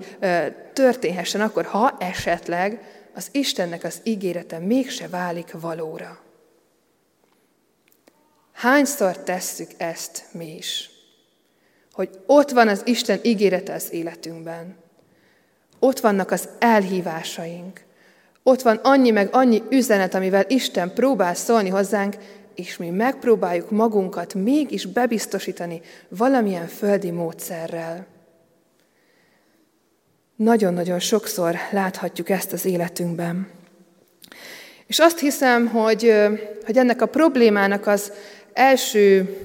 történhessen 0.73 1.41
akkor, 1.41 1.65
ha 1.65 1.97
esetleg 2.01 2.81
az 3.17 3.29
Istennek 3.33 3.85
az 3.85 4.01
ígérete 4.03 4.59
mégse 4.59 5.09
válik 5.09 5.51
valóra. 5.61 6.19
Hányszor 8.53 9.19
tesszük 9.19 9.71
ezt 9.77 10.25
mi 10.33 10.57
is? 10.57 10.91
Hogy 11.93 12.11
ott 12.27 12.51
van 12.51 12.69
az 12.69 12.83
Isten 12.85 13.19
ígérete 13.23 13.75
az 13.75 13.93
életünkben. 13.93 14.77
Ott 15.79 16.01
vannak 16.01 16.31
az 16.31 16.49
elhívásaink. 16.59 17.85
Ott 18.43 18.63
van 18.63 18.77
annyi 18.77 19.11
meg 19.11 19.29
annyi 19.35 19.63
üzenet, 19.71 20.15
amivel 20.15 20.45
Isten 20.49 20.95
próbál 20.95 21.35
szólni 21.35 21.69
hozzánk, 21.69 22.17
és 22.55 22.77
mi 22.77 22.91
megpróbáljuk 22.91 23.71
magunkat 23.71 24.35
mégis 24.35 24.87
bebiztosítani 24.87 25.81
valamilyen 26.09 26.67
földi 26.67 27.11
módszerrel. 27.11 28.07
Nagyon-nagyon 30.37 30.99
sokszor 30.99 31.57
láthatjuk 31.71 32.31
ezt 32.31 32.53
az 32.53 32.65
életünkben. 32.65 33.49
És 34.87 34.99
azt 34.99 35.19
hiszem, 35.19 35.67
hogy, 35.67 36.15
hogy 36.65 36.77
ennek 36.77 37.03
a 37.03 37.07
problémának 37.07 37.87
az 37.87 38.13
első 38.53 39.37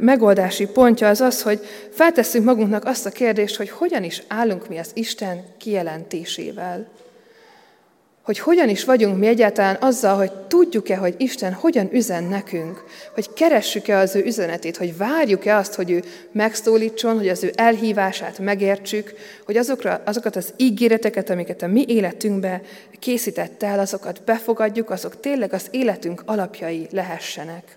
megoldási 0.00 0.66
pontja 0.66 1.08
az 1.08 1.20
az, 1.20 1.42
hogy 1.42 1.60
feltesszük 1.90 2.44
magunknak 2.44 2.84
azt 2.84 3.06
a 3.06 3.10
kérdést, 3.10 3.56
hogy 3.56 3.70
hogyan 3.70 4.04
is 4.04 4.22
állunk 4.28 4.68
mi 4.68 4.78
az 4.78 4.90
Isten 4.94 5.44
kijelentésével. 5.58 6.88
Hogy 8.22 8.38
hogyan 8.38 8.68
is 8.68 8.84
vagyunk 8.84 9.18
mi 9.18 9.26
egyáltalán 9.26 9.76
azzal, 9.80 10.16
hogy 10.16 10.32
tudjuk-e, 10.32 10.96
hogy 10.96 11.14
Isten 11.18 11.52
hogyan 11.52 11.88
üzen 11.92 12.24
nekünk, 12.24 12.84
hogy 13.14 13.32
keressük-e 13.32 13.96
az 13.96 14.16
ő 14.16 14.24
üzenetét, 14.24 14.76
hogy 14.76 14.96
várjuk-e 14.96 15.56
azt, 15.56 15.74
hogy 15.74 15.90
ő 15.90 16.02
megszólítson, 16.32 17.16
hogy 17.16 17.28
az 17.28 17.44
ő 17.44 17.52
elhívását 17.54 18.38
megértsük, 18.38 19.14
hogy 19.44 19.56
azokra, 19.56 20.02
azokat 20.04 20.36
az 20.36 20.52
ígéreteket, 20.56 21.30
amiket 21.30 21.62
a 21.62 21.66
mi 21.66 21.84
életünkbe 21.88 22.60
készített 22.98 23.62
el, 23.62 23.78
azokat 23.78 24.22
befogadjuk, 24.24 24.90
azok 24.90 25.20
tényleg 25.20 25.52
az 25.52 25.66
életünk 25.70 26.22
alapjai 26.24 26.86
lehessenek. 26.90 27.76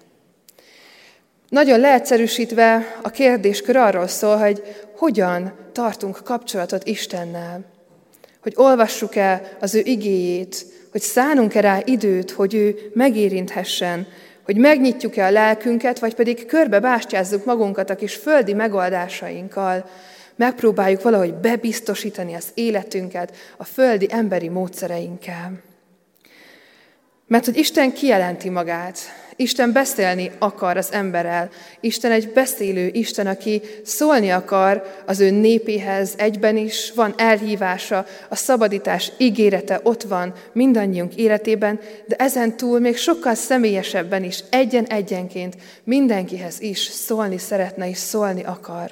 Nagyon 1.50 1.80
leegyszerűsítve 1.80 2.98
a 3.02 3.10
kérdéskör 3.10 3.76
arról 3.76 4.08
szól, 4.08 4.38
hogy 4.38 4.62
hogyan 4.96 5.54
tartunk 5.72 6.22
kapcsolatot 6.24 6.88
Istennel. 6.88 7.73
Hogy 8.44 8.54
olvassuk-e 8.56 9.58
az 9.60 9.76
ő 9.76 9.82
igéjét, 9.84 10.66
hogy 10.92 11.02
szánunk-e 11.02 11.60
rá 11.60 11.80
időt, 11.86 12.32
hogy 12.32 12.54
ő 12.54 12.92
megérinthessen, 12.94 14.08
hogy 14.46 14.58
megnyitjuk-e 14.58 15.26
a 15.26 15.32
lelkünket, 15.32 16.00
vagy 16.00 16.14
pedig 16.14 16.46
körbe 16.46 16.80
bástyázzuk 16.80 17.46
magunkat 17.46 17.90
a 17.90 17.96
kis 17.96 18.16
földi 18.16 18.54
megoldásainkkal, 18.54 19.90
megpróbáljuk 20.36 21.02
valahogy 21.02 21.34
bebiztosítani 21.34 22.34
az 22.34 22.48
életünket 22.54 23.36
a 23.58 23.64
földi 23.64 24.08
emberi 24.10 24.50
módszereinkkel. 24.50 25.62
Mert 27.28 27.46
hogy 27.46 27.58
Isten 27.58 27.94
kijelenti 27.94 28.50
magát, 28.50 28.98
Isten 29.36 29.72
beszélni 29.72 30.32
akar 30.40 30.78
az 30.78 30.92
emberrel. 30.92 31.50
Isten 31.80 32.12
egy 32.12 32.30
beszélő 32.30 32.90
Isten, 32.94 33.28
aki 33.28 33.62
szólni 33.84 34.32
akar 34.32 34.84
az 35.06 35.20
ő 35.20 35.30
népéhez 35.30 36.14
egyben 36.18 36.58
is, 36.58 36.92
van 36.96 37.14
elhívása, 37.18 38.06
a 38.30 38.36
szabadítás 38.36 39.12
ígérete 39.18 39.80
ott 39.84 40.04
van 40.04 40.34
mindannyiunk 40.52 41.16
életében, 41.16 41.80
de 42.08 42.16
ezen 42.16 42.58
túl 42.58 42.80
még 42.80 42.98
sokkal 42.98 43.34
személyesebben 43.34 44.24
is, 44.24 44.44
egyen-egyenként 44.50 45.56
mindenkihez 45.84 46.62
is 46.62 46.80
szólni 46.80 47.38
szeretne 47.38 47.90
és 47.90 47.98
szólni 47.98 48.44
akar. 48.44 48.92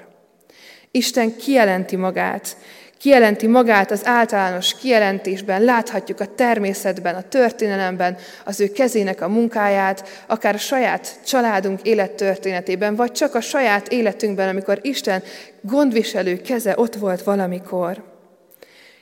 Isten 0.92 1.36
kijelenti 1.36 1.96
magát, 1.96 2.58
Kijelenti 3.02 3.48
magát 3.48 3.92
az 3.92 4.06
általános 4.06 4.76
kijelentésben, 4.76 5.64
láthatjuk 5.64 6.20
a 6.20 6.36
természetben, 6.36 7.16
a 7.16 7.22
történelemben 7.22 8.18
az 8.46 8.60
ő 8.60 8.72
kezének 8.72 9.22
a 9.22 9.28
munkáját, 9.28 10.24
akár 10.28 10.56
a 10.56 10.58
saját 10.58 11.20
családunk 11.26 11.82
élettörténetében, 11.82 12.96
vagy 12.96 13.12
csak 13.12 13.36
a 13.36 13.42
saját 13.42 13.88
életünkben, 13.88 14.50
amikor 14.50 14.80
Isten 14.82 15.24
gondviselő 15.62 16.42
keze 16.42 16.74
ott 16.78 16.96
volt 16.96 17.24
valamikor. 17.24 18.04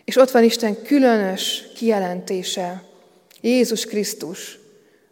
És 0.06 0.18
ott 0.18 0.32
van 0.32 0.44
Isten 0.44 0.82
különös 0.84 1.64
kijelentése, 1.76 2.84
Jézus 3.42 3.86
Krisztus, 3.86 4.60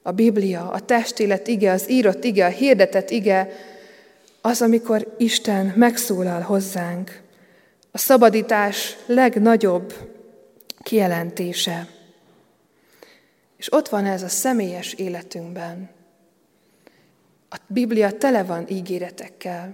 a 0.01 0.11
Biblia, 0.11 0.69
a 0.69 0.79
testélet 0.79 1.47
ige, 1.47 1.71
az 1.71 1.89
írott 1.89 2.23
ige, 2.23 2.45
a 2.45 2.49
hirdetett 2.49 3.09
ige, 3.09 3.49
az, 4.41 4.61
amikor 4.61 5.15
Isten 5.17 5.73
megszólal 5.75 6.41
hozzánk 6.41 7.25
a 7.97 7.99
szabadítás 7.99 8.97
legnagyobb 9.05 9.93
kijelentése. 10.83 11.87
És 13.57 13.73
ott 13.73 13.89
van 13.89 14.05
ez 14.05 14.23
a 14.23 14.27
személyes 14.27 14.93
életünkben. 14.93 15.89
A 17.49 17.55
Biblia 17.67 18.11
tele 18.11 18.43
van 18.43 18.65
ígéretekkel. 18.69 19.71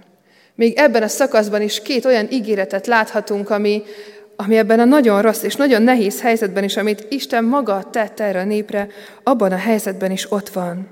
Még 0.54 0.76
ebben 0.76 1.02
a 1.02 1.08
szakaszban 1.08 1.62
is 1.62 1.82
két 1.82 2.04
olyan 2.04 2.30
ígéretet 2.30 2.86
láthatunk, 2.86 3.50
ami, 3.50 3.82
ami 4.36 4.56
ebben 4.56 4.80
a 4.80 4.84
nagyon 4.84 5.22
rossz 5.22 5.42
és 5.42 5.54
nagyon 5.54 5.82
nehéz 5.82 6.20
helyzetben 6.20 6.64
is, 6.64 6.76
amit 6.76 7.06
Isten 7.08 7.44
maga 7.44 7.90
tett 7.90 8.20
erre 8.20 8.40
a 8.40 8.44
népre, 8.44 8.88
abban 9.22 9.52
a 9.52 9.56
helyzetben 9.56 10.10
is 10.10 10.32
ott 10.32 10.48
van. 10.48 10.90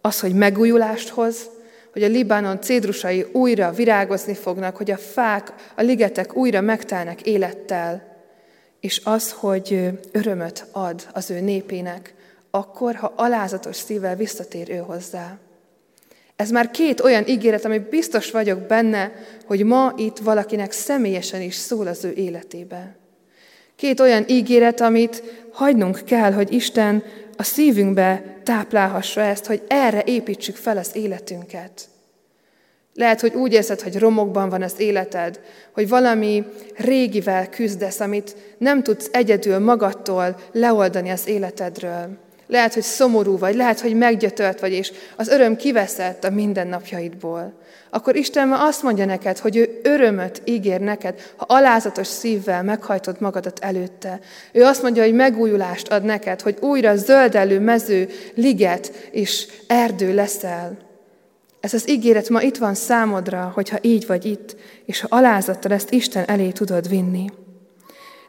Az, 0.00 0.20
hogy 0.20 0.34
megújulást 0.34 1.08
hoz, 1.08 1.50
hogy 1.98 2.06
a 2.06 2.16
Libanon 2.16 2.60
cédrusai 2.60 3.26
újra 3.32 3.70
virágozni 3.70 4.34
fognak, 4.34 4.76
hogy 4.76 4.90
a 4.90 4.96
fák, 4.96 5.52
a 5.76 5.82
ligetek 5.82 6.36
újra 6.36 6.60
megtelnek 6.60 7.22
élettel, 7.22 8.16
és 8.80 9.00
az, 9.04 9.32
hogy 9.32 9.90
örömöt 10.12 10.66
ad 10.72 11.06
az 11.12 11.30
ő 11.30 11.40
népének, 11.40 12.14
akkor, 12.50 12.94
ha 12.94 13.12
alázatos 13.16 13.76
szívvel 13.76 14.16
visszatér 14.16 14.70
ő 14.70 14.76
hozzá. 14.76 15.38
Ez 16.36 16.50
már 16.50 16.70
két 16.70 17.00
olyan 17.00 17.26
ígéret, 17.26 17.64
ami 17.64 17.78
biztos 17.78 18.30
vagyok 18.30 18.58
benne, 18.58 19.12
hogy 19.46 19.64
ma 19.64 19.92
itt 19.96 20.18
valakinek 20.18 20.72
személyesen 20.72 21.40
is 21.40 21.54
szól 21.54 21.86
az 21.86 22.04
ő 22.04 22.12
életébe. 22.12 22.96
Két 23.76 24.00
olyan 24.00 24.24
ígéret, 24.26 24.80
amit 24.80 25.22
hagynunk 25.52 26.04
kell, 26.04 26.32
hogy 26.32 26.52
Isten 26.52 27.02
a 27.40 27.42
szívünkbe 27.42 28.22
táplálhassa 28.44 29.20
ezt, 29.20 29.46
hogy 29.46 29.62
erre 29.68 30.02
építsük 30.04 30.56
fel 30.56 30.76
az 30.76 30.90
életünket. 30.92 31.88
Lehet, 32.94 33.20
hogy 33.20 33.34
úgy 33.34 33.52
érzed, 33.52 33.80
hogy 33.80 33.98
romokban 33.98 34.48
van 34.48 34.62
az 34.62 34.74
életed, 34.78 35.40
hogy 35.72 35.88
valami 35.88 36.44
régivel 36.76 37.48
küzdesz, 37.48 38.00
amit 38.00 38.36
nem 38.58 38.82
tudsz 38.82 39.08
egyedül 39.12 39.58
magadtól 39.58 40.36
leoldani 40.52 41.10
az 41.10 41.26
életedről. 41.26 42.16
Lehet, 42.46 42.74
hogy 42.74 42.82
szomorú 42.82 43.38
vagy, 43.38 43.54
lehet, 43.54 43.80
hogy 43.80 43.94
meggyötört 43.94 44.60
vagy, 44.60 44.72
és 44.72 44.92
az 45.16 45.28
öröm 45.28 45.56
kiveszett 45.56 46.24
a 46.24 46.30
mindennapjaidból. 46.30 47.52
Akkor 47.98 48.16
Isten 48.16 48.48
ma 48.48 48.66
azt 48.66 48.82
mondja 48.82 49.04
neked, 49.04 49.38
hogy 49.38 49.56
ő 49.56 49.80
örömöt 49.82 50.42
ígér 50.44 50.80
neked, 50.80 51.20
ha 51.36 51.44
alázatos 51.48 52.06
szívvel 52.06 52.62
meghajtod 52.62 53.20
magadat 53.20 53.58
előtte. 53.58 54.20
Ő 54.52 54.62
azt 54.64 54.82
mondja, 54.82 55.02
hogy 55.02 55.14
megújulást 55.14 55.88
ad 55.88 56.04
neked, 56.04 56.40
hogy 56.40 56.56
újra 56.60 56.96
zöldelő 56.96 57.60
mező, 57.60 58.08
liget 58.34 59.08
és 59.10 59.46
erdő 59.66 60.14
leszel. 60.14 60.78
Ez 61.60 61.74
az 61.74 61.90
ígéret 61.90 62.28
ma 62.28 62.42
itt 62.42 62.56
van 62.56 62.74
számodra, 62.74 63.52
hogyha 63.54 63.78
így 63.80 64.06
vagy 64.06 64.24
itt, 64.24 64.56
és 64.86 65.00
ha 65.00 65.06
alázattal 65.10 65.72
ezt 65.72 65.90
Isten 65.90 66.24
elé 66.24 66.48
tudod 66.50 66.88
vinni. 66.88 67.26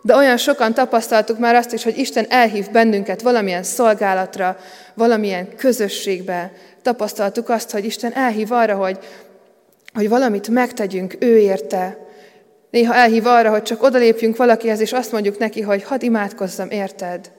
De 0.02 0.16
olyan 0.16 0.38
sokan 0.38 0.74
tapasztaltuk 0.74 1.39
már 1.39 1.56
azt 1.56 1.74
is, 1.74 1.84
hogy 1.84 1.98
Isten 1.98 2.26
elhív 2.30 2.72
bennünket 2.72 3.22
valamilyen 3.22 3.64
szolgálatra, 3.64 4.58
valamilyen 4.93 5.56
közösségbe. 5.56 6.52
Tapasztaltuk 6.82 7.50
azt, 7.50 7.72
hogy 7.72 7.86
Isten 7.86 8.14
elhív 8.14 8.52
arra, 8.52 8.76
hogy, 8.76 9.00
hogy 10.00 10.10
valamit 10.10 10.47
megtegyünk 10.47 11.16
ő 11.20 11.38
érte. 11.38 12.08
Néha 12.70 12.93
elhív 12.93 13.26
arra, 13.26 13.50
hogy 13.50 13.62
csak 13.62 13.84
odalépjünk 13.84 14.38
valakihez, 14.38 14.80
és 14.80 14.93
azt 14.93 15.12
mondjuk 15.12 15.38
neki, 15.38 15.62
hogy 15.62 15.84
hadd 15.84 16.04
imádkozzam 16.04 16.70
érted. 16.70 17.32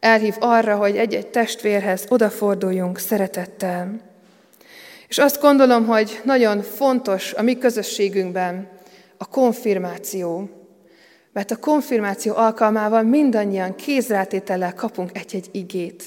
Elhív 0.00 0.34
arra, 0.40 0.76
hogy 0.76 0.96
egy-egy 0.96 1.26
testvérhez 1.26 2.04
odaforduljunk 2.08 2.98
szeretettel. 2.98 4.00
És 5.08 5.18
azt 5.18 5.40
gondolom, 5.40 5.86
hogy 5.86 6.20
nagyon 6.24 6.62
fontos 6.62 7.34
a 7.34 7.42
mi 7.42 7.58
közösségünkben 7.58 8.68
a 9.16 9.28
konfirmáció. 9.28 10.48
Mert 11.32 11.50
a 11.50 11.56
konfirmáció 11.56 12.34
alkalmával 12.36 13.02
mindannyian 13.02 13.74
kézrátétellel 13.74 14.74
kapunk 14.74 15.10
egy-egy 15.18 15.48
igét, 15.52 16.02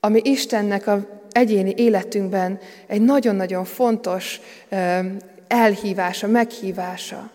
ami 0.00 0.20
Istennek 0.24 0.86
a 0.86 1.24
egyéni 1.36 1.74
életünkben 1.76 2.58
egy 2.86 3.02
nagyon-nagyon 3.02 3.64
fontos 3.64 4.40
elhívása, 5.48 6.26
meghívása. 6.26 7.30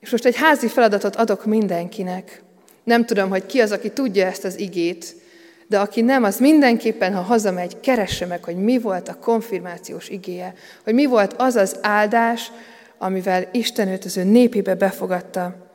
És 0.00 0.10
most 0.10 0.24
egy 0.24 0.36
házi 0.36 0.68
feladatot 0.68 1.16
adok 1.16 1.44
mindenkinek. 1.44 2.42
Nem 2.84 3.04
tudom, 3.04 3.28
hogy 3.28 3.46
ki 3.46 3.60
az, 3.60 3.72
aki 3.72 3.90
tudja 3.90 4.26
ezt 4.26 4.44
az 4.44 4.58
igét, 4.58 5.14
de 5.66 5.78
aki 5.78 6.00
nem, 6.00 6.24
az 6.24 6.38
mindenképpen, 6.38 7.14
ha 7.14 7.20
hazamegy, 7.20 7.80
keresse 7.80 8.26
meg, 8.26 8.44
hogy 8.44 8.56
mi 8.56 8.78
volt 8.78 9.08
a 9.08 9.18
konfirmációs 9.18 10.08
igéje, 10.08 10.54
hogy 10.84 10.94
mi 10.94 11.06
volt 11.06 11.32
az 11.32 11.56
az 11.56 11.76
áldás, 11.80 12.52
amivel 12.98 13.48
Isten 13.52 13.88
őt 13.88 14.04
az 14.04 14.16
ő 14.16 14.22
népébe 14.22 14.74
befogadta. 14.74 15.70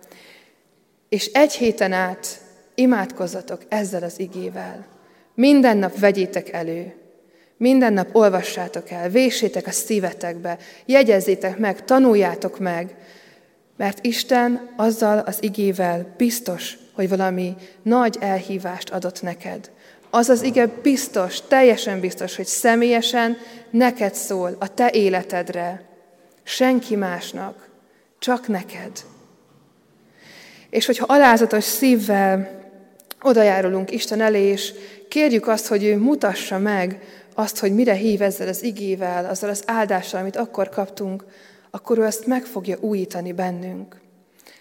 És 1.10 1.26
egy 1.26 1.54
héten 1.54 1.94
át 1.94 2.28
imádkozzatok 2.76 3.62
ezzel 3.68 4.04
az 4.04 4.20
igével. 4.20 4.86
Minden 5.36 5.78
nap 5.78 6.00
vegyétek 6.00 6.50
elő, 6.50 7.01
minden 7.62 7.94
nap 7.94 8.16
olvassátok 8.16 8.90
el, 8.90 9.10
vésétek 9.10 9.68
a 9.68 9.72
szívetekbe, 9.72 10.58
jegyezzétek 10.86 11.58
meg, 11.58 11.86
tanuljátok 11.86 12.60
meg, 12.60 12.96
mert 13.78 14.06
Isten 14.06 14.70
azzal 14.76 15.20
az 15.20 15.38
igével 15.40 16.14
biztos, 16.18 16.78
hogy 16.94 17.10
valami 17.10 17.56
nagy 17.82 18.18
elhívást 18.20 18.90
adott 18.90 19.22
neked. 19.22 19.72
Az 20.10 20.30
az 20.30 20.42
ige 20.42 20.68
biztos, 20.82 21.42
teljesen 21.48 22.00
biztos, 22.00 22.36
hogy 22.36 22.46
személyesen 22.46 23.38
neked 23.70 24.14
szól, 24.14 24.56
a 24.60 24.74
te 24.74 24.90
életedre. 24.92 25.82
Senki 26.44 26.96
másnak, 26.96 27.70
csak 28.20 28.48
neked. 28.48 28.92
És 30.70 30.86
hogyha 30.86 31.14
alázatos 31.14 31.64
szívvel 31.64 32.60
odajárulunk 33.22 33.92
Isten 33.92 34.22
elé, 34.22 34.42
és 34.42 34.74
kérjük 35.08 35.48
azt, 35.48 35.68
hogy 35.68 35.84
ő 35.84 35.98
mutassa 35.98 36.58
meg 36.58 37.00
azt, 37.34 37.60
hogy 37.60 37.74
mire 37.74 37.94
hív 37.94 38.22
ezzel 38.22 38.48
az 38.48 38.64
igével, 38.64 39.26
azzal 39.26 39.50
az 39.50 39.64
áldással, 39.66 40.20
amit 40.20 40.36
akkor 40.36 40.70
kaptunk, 40.70 41.26
akkor 41.70 41.98
ő 41.98 42.06
ezt 42.06 42.26
meg 42.26 42.44
fogja 42.44 42.78
újítani 42.80 43.32
bennünk. 43.32 44.00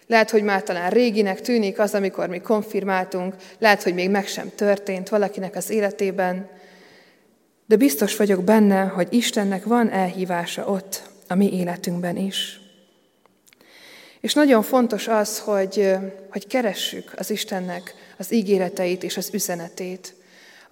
Lehet, 0.06 0.30
hogy 0.30 0.42
már 0.42 0.62
talán 0.62 0.90
réginek 0.90 1.40
tűnik 1.40 1.78
az, 1.78 1.94
amikor 1.94 2.28
mi 2.28 2.38
konfirmáltunk, 2.38 3.34
lehet, 3.58 3.82
hogy 3.82 3.94
még 3.94 4.10
meg 4.10 4.26
sem 4.26 4.50
történt 4.54 5.08
valakinek 5.08 5.56
az 5.56 5.70
életében, 5.70 6.48
de 7.66 7.76
biztos 7.76 8.16
vagyok 8.16 8.44
benne, 8.44 8.82
hogy 8.82 9.08
Istennek 9.10 9.64
van 9.64 9.90
elhívása 9.90 10.66
ott, 10.66 11.02
a 11.28 11.34
mi 11.34 11.52
életünkben 11.52 12.16
is. 12.16 12.60
És 14.20 14.34
nagyon 14.34 14.62
fontos 14.62 15.08
az, 15.08 15.38
hogy, 15.38 15.94
hogy 16.30 16.46
keressük 16.46 17.12
az 17.16 17.30
Istennek 17.30 17.94
az 18.18 18.32
ígéreteit 18.32 19.02
és 19.02 19.16
az 19.16 19.30
üzenetét. 19.32 20.14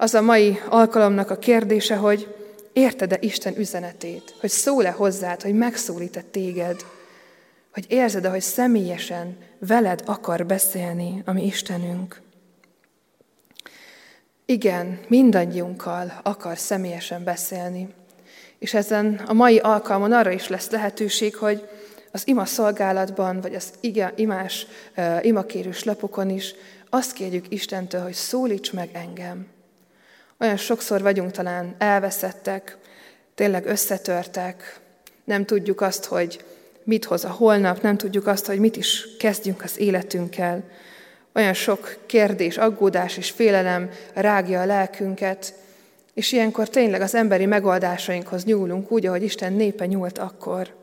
Az 0.01 0.15
a 0.15 0.23
mai 0.23 0.61
alkalomnak 0.69 1.31
a 1.31 1.39
kérdése, 1.39 1.97
hogy 1.97 2.35
érted-e 2.73 3.17
Isten 3.21 3.59
üzenetét, 3.59 4.35
hogy 4.41 4.51
szól-e 4.51 4.91
hozzád, 4.91 5.43
hogy 5.43 5.55
megszólít-e 5.55 6.21
téged, 6.31 6.85
hogy 7.73 7.85
érzed-e, 7.89 8.29
hogy 8.29 8.41
személyesen 8.41 9.37
veled 9.59 10.03
akar 10.07 10.47
beszélni, 10.47 11.23
ami 11.27 11.45
Istenünk. 11.45 12.21
Igen, 14.47 15.01
mindannyiunkkal 15.09 16.21
akar 16.23 16.59
személyesen 16.59 17.25
beszélni. 17.25 17.89
És 18.59 18.75
ezen 18.75 19.23
a 19.27 19.33
mai 19.33 19.59
alkalmon 19.59 20.13
arra 20.13 20.31
is 20.31 20.49
lesz 20.49 20.71
lehetőség, 20.71 21.37
hogy 21.37 21.69
az 22.13 22.29
ima 22.29 22.45
szolgálatban, 22.45 23.41
vagy 23.41 23.55
az 23.55 23.73
ige, 23.81 24.13
imás, 24.17 24.67
imakérős 25.21 25.85
lapokon 25.85 26.31
is 26.31 26.55
azt 26.91 27.13
kérjük 27.13 27.45
Istentől, 27.49 28.03
hogy 28.03 28.15
szólíts 28.15 28.73
meg 28.73 28.91
engem. 28.93 29.57
Olyan 30.41 30.57
sokszor 30.57 31.03
vagyunk 31.03 31.31
talán 31.31 31.75
elveszettek, 31.79 32.77
tényleg 33.35 33.67
összetörtek, 33.67 34.81
nem 35.25 35.45
tudjuk 35.45 35.81
azt, 35.81 36.05
hogy 36.05 36.45
mit 36.85 37.05
hoz 37.05 37.25
a 37.25 37.31
holnap, 37.31 37.83
nem 37.83 37.97
tudjuk 37.97 38.27
azt, 38.27 38.47
hogy 38.47 38.59
mit 38.59 38.77
is 38.77 39.07
kezdjünk 39.19 39.63
az 39.63 39.79
életünkkel. 39.79 40.65
Olyan 41.35 41.53
sok 41.53 41.97
kérdés, 42.07 42.57
aggódás 42.57 43.17
és 43.17 43.31
félelem 43.31 43.91
rágja 44.15 44.61
a 44.61 44.67
lelkünket, 44.67 45.55
és 46.15 46.33
ilyenkor 46.33 46.69
tényleg 46.69 47.01
az 47.01 47.15
emberi 47.15 47.47
megoldásainkhoz 47.47 48.45
nyúlunk 48.45 48.91
úgy, 48.91 49.07
ahogy 49.07 49.23
Isten 49.23 49.53
népe 49.53 49.87
nyúlt 49.87 50.19
akkor. 50.19 50.75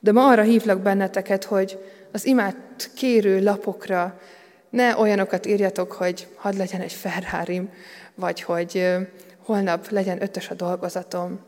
De 0.00 0.12
ma 0.12 0.28
arra 0.28 0.42
hívlak 0.42 0.80
benneteket, 0.80 1.44
hogy 1.44 1.78
az 2.12 2.26
imát 2.26 2.90
kérő 2.94 3.42
lapokra 3.42 4.20
ne 4.70 4.96
olyanokat 4.96 5.46
írjatok, 5.46 5.92
hogy 5.92 6.28
hadd 6.34 6.56
legyen 6.56 6.80
egy 6.80 6.92
ferrari 6.92 7.68
vagy 8.14 8.42
hogy 8.42 8.96
holnap 9.44 9.88
legyen 9.88 10.22
ötös 10.22 10.50
a 10.50 10.54
dolgozatom, 10.54 11.40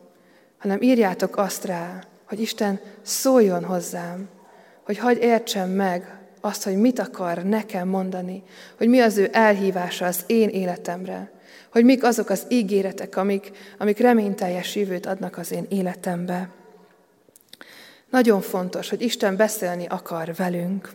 hanem 0.58 0.82
írjátok 0.82 1.36
azt 1.36 1.64
rá, 1.64 1.98
hogy 2.28 2.40
Isten 2.40 2.80
szóljon 3.02 3.64
hozzám, 3.64 4.28
hogy 4.84 4.98
hagy 4.98 5.18
értsem 5.22 5.70
meg 5.70 6.18
azt, 6.40 6.64
hogy 6.64 6.76
mit 6.76 6.98
akar 6.98 7.42
nekem 7.42 7.88
mondani, 7.88 8.42
hogy 8.76 8.88
mi 8.88 9.00
az 9.00 9.16
ő 9.16 9.28
elhívása 9.32 10.06
az 10.06 10.24
én 10.26 10.48
életemre, 10.48 11.30
hogy 11.72 11.84
mik 11.84 12.04
azok 12.04 12.30
az 12.30 12.46
ígéretek, 12.48 13.16
amik, 13.16 13.50
amik 13.78 13.98
reményteljes 13.98 14.76
jövőt 14.76 15.06
adnak 15.06 15.38
az 15.38 15.52
én 15.52 15.66
életembe. 15.68 16.48
Nagyon 18.10 18.40
fontos, 18.40 18.88
hogy 18.88 19.02
Isten 19.02 19.36
beszélni 19.36 19.86
akar 19.86 20.34
velünk. 20.34 20.90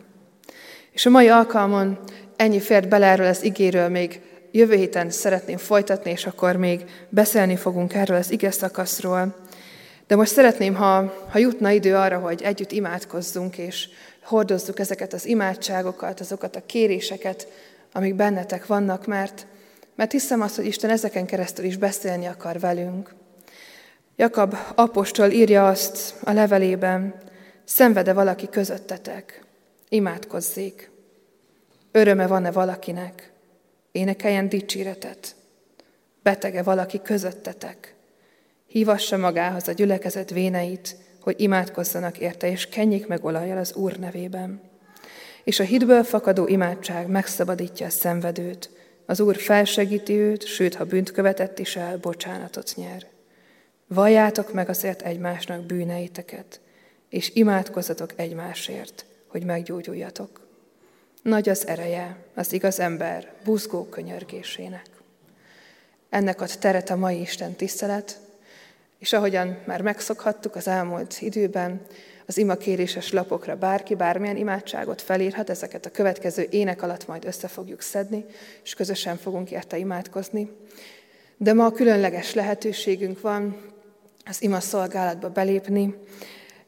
És 0.90 1.06
a 1.06 1.10
mai 1.10 1.28
alkalmon 1.28 1.98
ennyi 2.36 2.60
fért 2.60 2.88
bele 2.88 3.06
erről 3.06 3.26
az 3.26 3.44
igéről, 3.44 3.88
még 3.88 4.20
jövő 4.50 4.74
héten 4.74 5.10
szeretném 5.10 5.56
folytatni, 5.56 6.10
és 6.10 6.26
akkor 6.26 6.56
még 6.56 6.84
beszélni 7.08 7.56
fogunk 7.56 7.94
erről 7.94 8.16
az 8.16 8.30
ige 8.30 8.50
szakaszról. 8.50 9.36
De 10.06 10.16
most 10.16 10.32
szeretném, 10.32 10.74
ha, 10.74 11.14
ha 11.30 11.38
jutna 11.38 11.70
idő 11.70 11.96
arra, 11.96 12.18
hogy 12.18 12.42
együtt 12.42 12.72
imádkozzunk, 12.72 13.58
és 13.58 13.88
hordozzuk 14.24 14.78
ezeket 14.78 15.12
az 15.12 15.26
imádságokat, 15.26 16.20
azokat 16.20 16.56
a 16.56 16.66
kéréseket, 16.66 17.46
amik 17.92 18.14
bennetek 18.14 18.66
vannak, 18.66 19.06
mert, 19.06 19.46
mert 19.94 20.12
hiszem 20.12 20.40
azt, 20.40 20.56
hogy 20.56 20.66
Isten 20.66 20.90
ezeken 20.90 21.26
keresztül 21.26 21.64
is 21.64 21.76
beszélni 21.76 22.26
akar 22.26 22.60
velünk. 22.60 23.14
Jakab 24.16 24.56
apostol 24.74 25.30
írja 25.30 25.68
azt 25.68 26.14
a 26.24 26.32
levelében, 26.32 27.14
szenvede 27.64 28.12
valaki 28.12 28.48
közöttetek, 28.48 29.44
imádkozzék. 29.88 30.90
Öröme 31.92 32.26
van-e 32.26 32.50
valakinek, 32.50 33.29
énekeljen 33.92 34.48
dicséretet. 34.48 35.34
Betege 36.22 36.62
valaki 36.62 37.00
közöttetek, 37.02 37.94
hívassa 38.66 39.16
magához 39.16 39.68
a 39.68 39.72
gyülekezet 39.72 40.30
véneit, 40.30 40.96
hogy 41.20 41.40
imádkozzanak 41.40 42.18
érte, 42.18 42.50
és 42.50 42.66
kenjék 42.66 43.06
meg 43.06 43.24
olajjal 43.24 43.58
az 43.58 43.74
Úr 43.74 43.98
nevében. 43.98 44.60
És 45.44 45.60
a 45.60 45.64
hitből 45.64 46.04
fakadó 46.04 46.46
imádság 46.46 47.08
megszabadítja 47.08 47.86
a 47.86 47.90
szenvedőt, 47.90 48.70
az 49.06 49.20
Úr 49.20 49.36
felsegíti 49.36 50.12
őt, 50.12 50.46
sőt, 50.46 50.74
ha 50.74 50.84
bűnt 50.84 51.10
követett 51.10 51.58
is 51.58 51.76
el, 51.76 51.98
bocsánatot 51.98 52.72
nyer. 52.76 53.06
Valljátok 53.86 54.52
meg 54.52 54.68
azért 54.68 55.02
egymásnak 55.02 55.64
bűneiteket, 55.64 56.60
és 57.08 57.30
imádkozzatok 57.34 58.12
egymásért, 58.16 59.04
hogy 59.26 59.44
meggyógyuljatok. 59.44 60.39
Nagy 61.22 61.48
az 61.48 61.66
ereje 61.66 62.16
az 62.34 62.52
igaz 62.52 62.80
ember 62.80 63.32
buzgó 63.44 63.84
könyörgésének. 63.84 64.86
Ennek 66.10 66.40
ad 66.40 66.50
teret 66.58 66.90
a 66.90 66.96
mai 66.96 67.20
Isten 67.20 67.54
tisztelet, 67.54 68.20
és 68.98 69.12
ahogyan 69.12 69.58
már 69.66 69.82
megszokhattuk 69.82 70.56
az 70.56 70.68
elmúlt 70.68 71.16
időben, 71.20 71.80
az 72.26 72.36
imakéréses 72.36 73.12
lapokra 73.12 73.56
bárki 73.56 73.94
bármilyen 73.94 74.36
imádságot 74.36 75.02
felírhat, 75.02 75.50
ezeket 75.50 75.86
a 75.86 75.90
következő 75.90 76.46
ének 76.50 76.82
alatt 76.82 77.06
majd 77.06 77.24
össze 77.24 77.48
fogjuk 77.48 77.80
szedni, 77.80 78.24
és 78.62 78.74
közösen 78.74 79.16
fogunk 79.16 79.50
érte 79.50 79.78
imádkozni. 79.78 80.50
De 81.36 81.52
ma 81.52 81.70
különleges 81.70 82.34
lehetőségünk 82.34 83.20
van 83.20 83.60
az 84.24 84.42
ima 84.42 84.60
szolgálatba 84.60 85.30
belépni, 85.30 85.94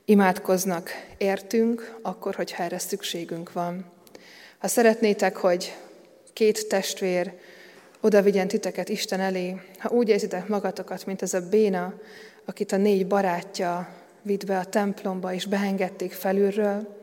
imádkoznak 0.05 0.90
értünk, 1.18 1.98
akkor, 2.03 2.34
hogyha 2.34 2.62
erre 2.62 2.78
szükségünk 2.78 3.53
van. 3.53 3.91
Ha 4.62 4.68
szeretnétek, 4.68 5.36
hogy 5.36 5.76
két 6.32 6.68
testvér 6.68 7.32
oda 8.00 8.22
vigyen 8.22 8.48
titeket 8.48 8.88
Isten 8.88 9.20
elé, 9.20 9.60
ha 9.78 9.88
úgy 9.88 10.08
érzitek 10.08 10.48
magatokat, 10.48 11.06
mint 11.06 11.22
ez 11.22 11.34
a 11.34 11.48
béna, 11.48 11.94
akit 12.44 12.72
a 12.72 12.76
négy 12.76 13.06
barátja 13.06 13.88
vitt 14.22 14.46
be 14.46 14.58
a 14.58 14.64
templomba, 14.64 15.32
és 15.32 15.46
beengedték 15.46 16.12
felülről, 16.12 16.98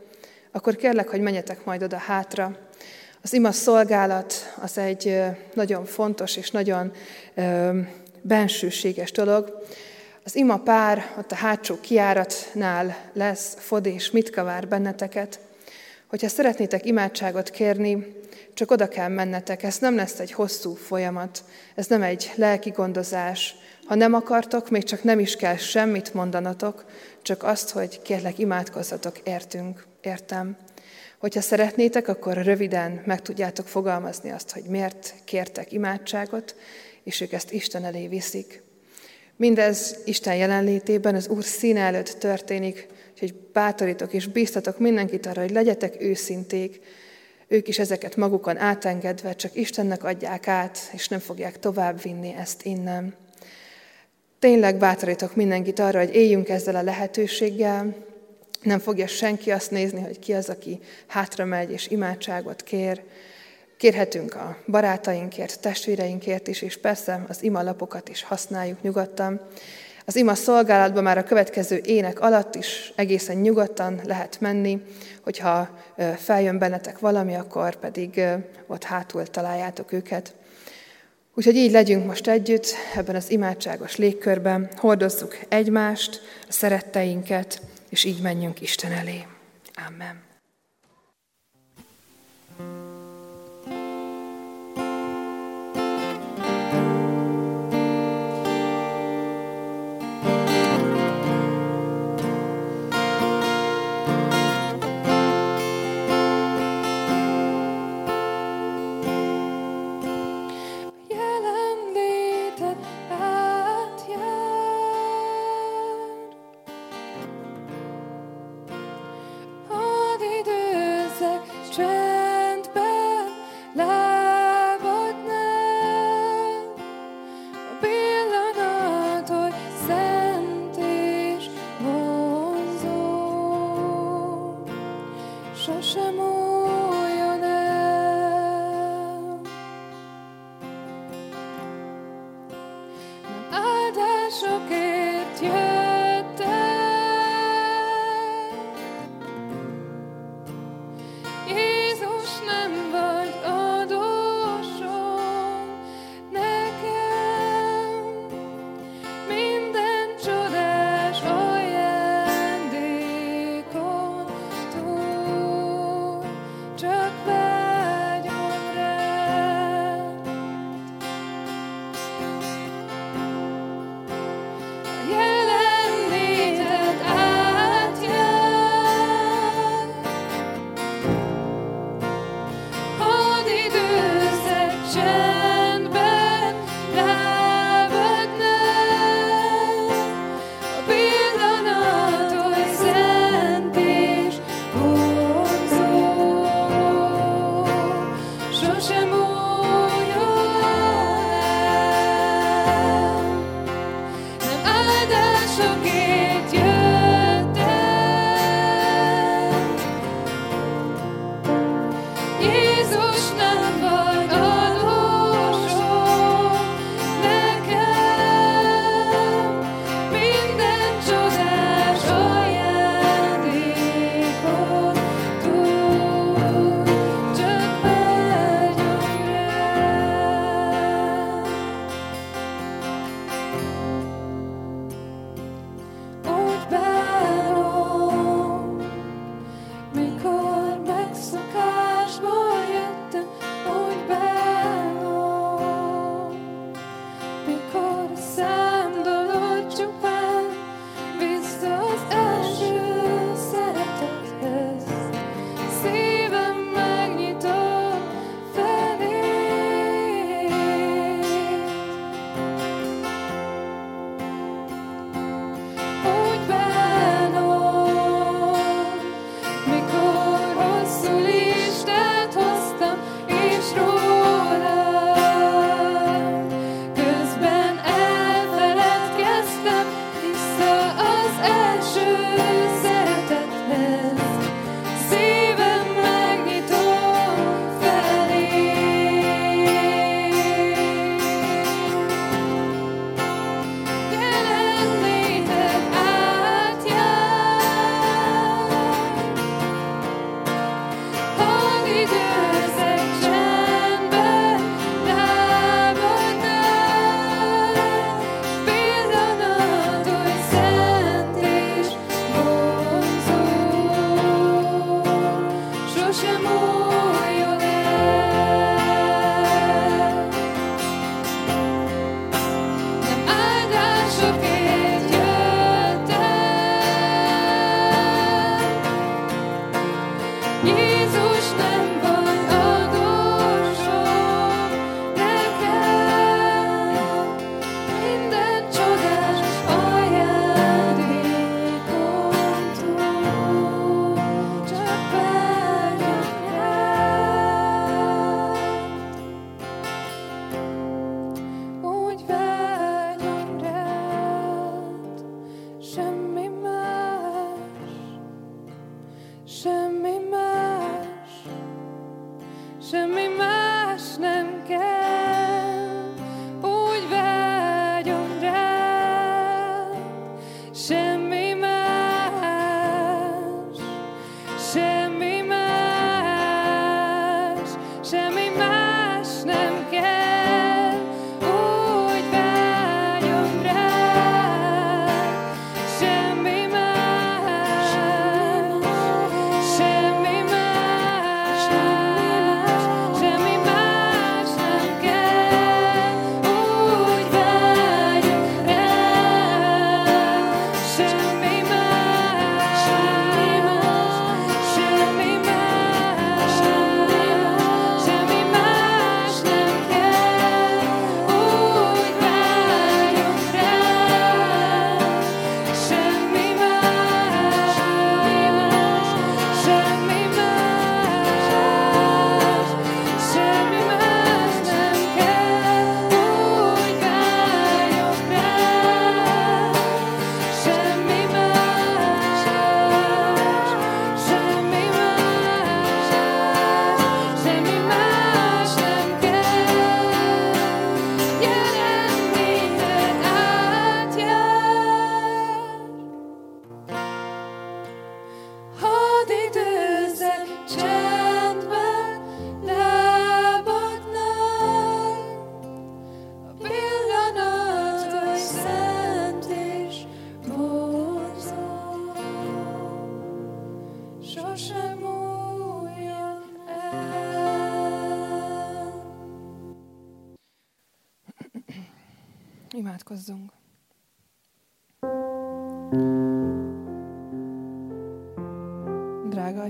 akkor 0.51 0.75
kérlek, 0.75 1.07
hogy 1.07 1.21
menjetek 1.21 1.65
majd 1.65 1.83
oda 1.83 1.97
hátra. 1.97 2.57
Az 3.21 3.33
ima 3.33 3.51
szolgálat 3.51 4.33
az 4.61 4.77
egy 4.77 5.21
nagyon 5.53 5.85
fontos 5.85 6.37
és 6.37 6.51
nagyon 6.51 6.91
bensőséges 8.21 9.11
dolog. 9.11 9.63
Az 10.23 10.35
ima 10.35 10.57
pár 10.57 11.13
ott 11.17 11.31
a 11.31 11.35
hátsó 11.35 11.79
kiáratnál 11.79 12.97
lesz, 13.13 13.55
Fod 13.57 13.85
és 13.85 14.11
Mitka 14.11 14.43
vár 14.43 14.67
benneteket. 14.67 15.39
Hogyha 16.09 16.27
szeretnétek 16.27 16.85
imádságot 16.85 17.49
kérni, 17.49 18.15
csak 18.53 18.71
oda 18.71 18.87
kell 18.87 19.07
mennetek. 19.07 19.63
Ez 19.63 19.77
nem 19.77 19.95
lesz 19.95 20.19
egy 20.19 20.31
hosszú 20.31 20.73
folyamat, 20.73 21.43
ez 21.75 21.87
nem 21.87 22.01
egy 22.01 22.31
lelki 22.35 22.69
gondozás. 22.69 23.55
Ha 23.85 23.95
nem 23.95 24.13
akartok, 24.13 24.69
még 24.69 24.83
csak 24.83 25.03
nem 25.03 25.19
is 25.19 25.35
kell 25.35 25.55
semmit 25.55 26.13
mondanatok, 26.13 26.85
csak 27.21 27.43
azt, 27.43 27.69
hogy 27.69 28.01
kérlek 28.01 28.39
imádkozzatok, 28.39 29.19
értünk, 29.23 29.85
értem. 30.01 30.57
Hogyha 31.19 31.41
szeretnétek, 31.41 32.07
akkor 32.07 32.37
röviden 32.37 33.01
meg 33.05 33.21
tudjátok 33.21 33.67
fogalmazni 33.67 34.31
azt, 34.31 34.51
hogy 34.51 34.63
miért 34.63 35.13
kértek 35.25 35.71
imádságot, 35.71 36.55
és 37.03 37.21
ők 37.21 37.31
ezt 37.31 37.51
Isten 37.51 37.85
elé 37.85 38.07
viszik. 38.07 38.61
Mindez 39.35 39.97
Isten 40.05 40.35
jelenlétében, 40.35 41.15
az 41.15 41.27
Úr 41.27 41.43
színe 41.43 41.81
előtt 41.81 42.19
történik, 42.19 42.87
úgyhogy 43.21 43.39
bátorítok 43.53 44.13
és 44.13 44.27
bíztatok 44.27 44.79
mindenkit 44.79 45.25
arra, 45.25 45.41
hogy 45.41 45.51
legyetek 45.51 46.01
őszinték, 46.01 46.79
ők 47.47 47.67
is 47.67 47.79
ezeket 47.79 48.15
magukon 48.15 48.57
átengedve 48.57 49.35
csak 49.35 49.55
Istennek 49.55 50.03
adják 50.03 50.47
át, 50.47 50.77
és 50.93 51.07
nem 51.07 51.19
fogják 51.19 51.59
tovább 51.59 52.01
vinni 52.01 52.35
ezt 52.37 52.65
innen. 52.65 53.15
Tényleg 54.39 54.77
bátorítok 54.77 55.35
mindenkit 55.35 55.79
arra, 55.79 55.99
hogy 55.99 56.15
éljünk 56.15 56.49
ezzel 56.49 56.75
a 56.75 56.81
lehetőséggel, 56.81 57.95
nem 58.61 58.79
fogja 58.79 59.07
senki 59.07 59.51
azt 59.51 59.71
nézni, 59.71 60.01
hogy 60.01 60.19
ki 60.19 60.33
az, 60.33 60.49
aki 60.49 60.79
hátra 61.07 61.45
megy 61.45 61.71
és 61.71 61.87
imádságot 61.87 62.63
kér. 62.63 63.03
Kérhetünk 63.77 64.35
a 64.35 64.57
barátainkért, 64.67 65.59
testvéreinkért 65.59 66.47
is, 66.47 66.61
és 66.61 66.77
persze 66.77 67.25
az 67.27 67.43
ima 67.43 67.61
lapokat 67.61 68.09
is 68.09 68.23
használjuk 68.23 68.81
nyugodtan. 68.81 69.41
Az 70.09 70.15
ima 70.15 70.35
szolgálatban 70.35 71.03
már 71.03 71.17
a 71.17 71.23
következő 71.23 71.81
ének 71.85 72.19
alatt 72.19 72.55
is 72.55 72.93
egészen 72.95 73.37
nyugodtan 73.37 74.01
lehet 74.03 74.39
menni, 74.39 74.81
hogyha 75.23 75.69
feljön 76.17 76.57
bennetek 76.57 76.99
valami, 76.99 77.35
akkor 77.35 77.75
pedig 77.75 78.21
ott 78.67 78.83
hátul 78.83 79.27
találjátok 79.27 79.91
őket. 79.91 80.33
Úgyhogy 81.35 81.55
így 81.55 81.71
legyünk 81.71 82.05
most 82.05 82.27
együtt 82.27 82.67
ebben 82.95 83.15
az 83.15 83.31
imádságos 83.31 83.95
légkörben, 83.95 84.69
hordozzuk 84.75 85.37
egymást, 85.49 86.21
a 86.47 86.51
szeretteinket, 86.51 87.61
és 87.89 88.03
így 88.03 88.21
menjünk 88.21 88.61
Isten 88.61 88.91
elé. 88.91 89.25
Amen. 89.87 90.28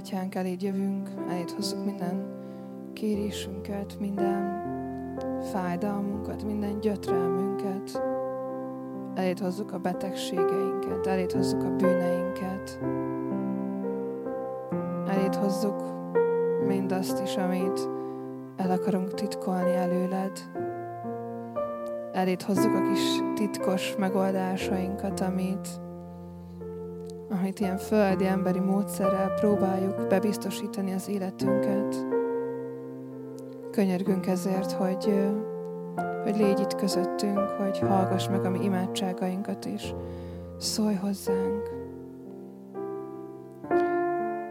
Atyánk, 0.10 0.36
eléd 0.36 0.62
jövünk, 0.62 1.10
eléd 1.30 1.52
hozzuk 1.52 1.86
minden 1.86 2.26
kérésünket, 2.94 4.00
minden 4.00 4.64
fájdalmunkat, 5.52 6.44
minden 6.44 6.80
gyötrelmünket. 6.80 8.02
Eléd 9.16 9.40
hozzuk 9.40 9.72
a 9.72 9.78
betegségeinket, 9.78 11.08
eléd 11.08 11.32
hozzuk 11.32 11.64
a 11.64 11.76
bűneinket. 11.76 12.80
Eléd 15.08 15.36
hozzuk 15.36 15.84
mindazt 16.68 17.22
is, 17.24 17.38
amit 17.38 17.90
el 18.56 18.72
akarunk 18.72 19.14
titkolni 19.14 19.76
előled. 19.76 20.40
Eléd 22.12 22.42
hozzuk 22.42 22.74
a 22.74 22.82
kis 22.92 23.22
titkos 23.36 23.96
megoldásainkat, 23.98 25.20
amit, 25.20 25.68
amit 27.30 27.60
ilyen 27.60 27.78
földi 27.78 28.26
emberi 28.26 28.60
módszerrel 28.60 29.34
próbáljuk 29.34 30.08
bebiztosítani 30.08 30.94
az 30.94 31.10
életünket. 31.10 32.06
Könyörgünk 33.72 34.28
ezért, 34.28 34.72
hogy, 34.72 35.14
hogy 36.24 36.38
légy 36.38 36.60
itt 36.60 36.76
közöttünk, 36.76 37.40
hogy 37.40 37.80
hallgass 37.80 38.28
meg 38.28 38.46
a 38.46 38.50
mi 38.50 38.64
imádságainkat 38.64 39.66
is. 39.66 39.94
Szólj 40.58 40.96
hozzánk. 40.96 41.70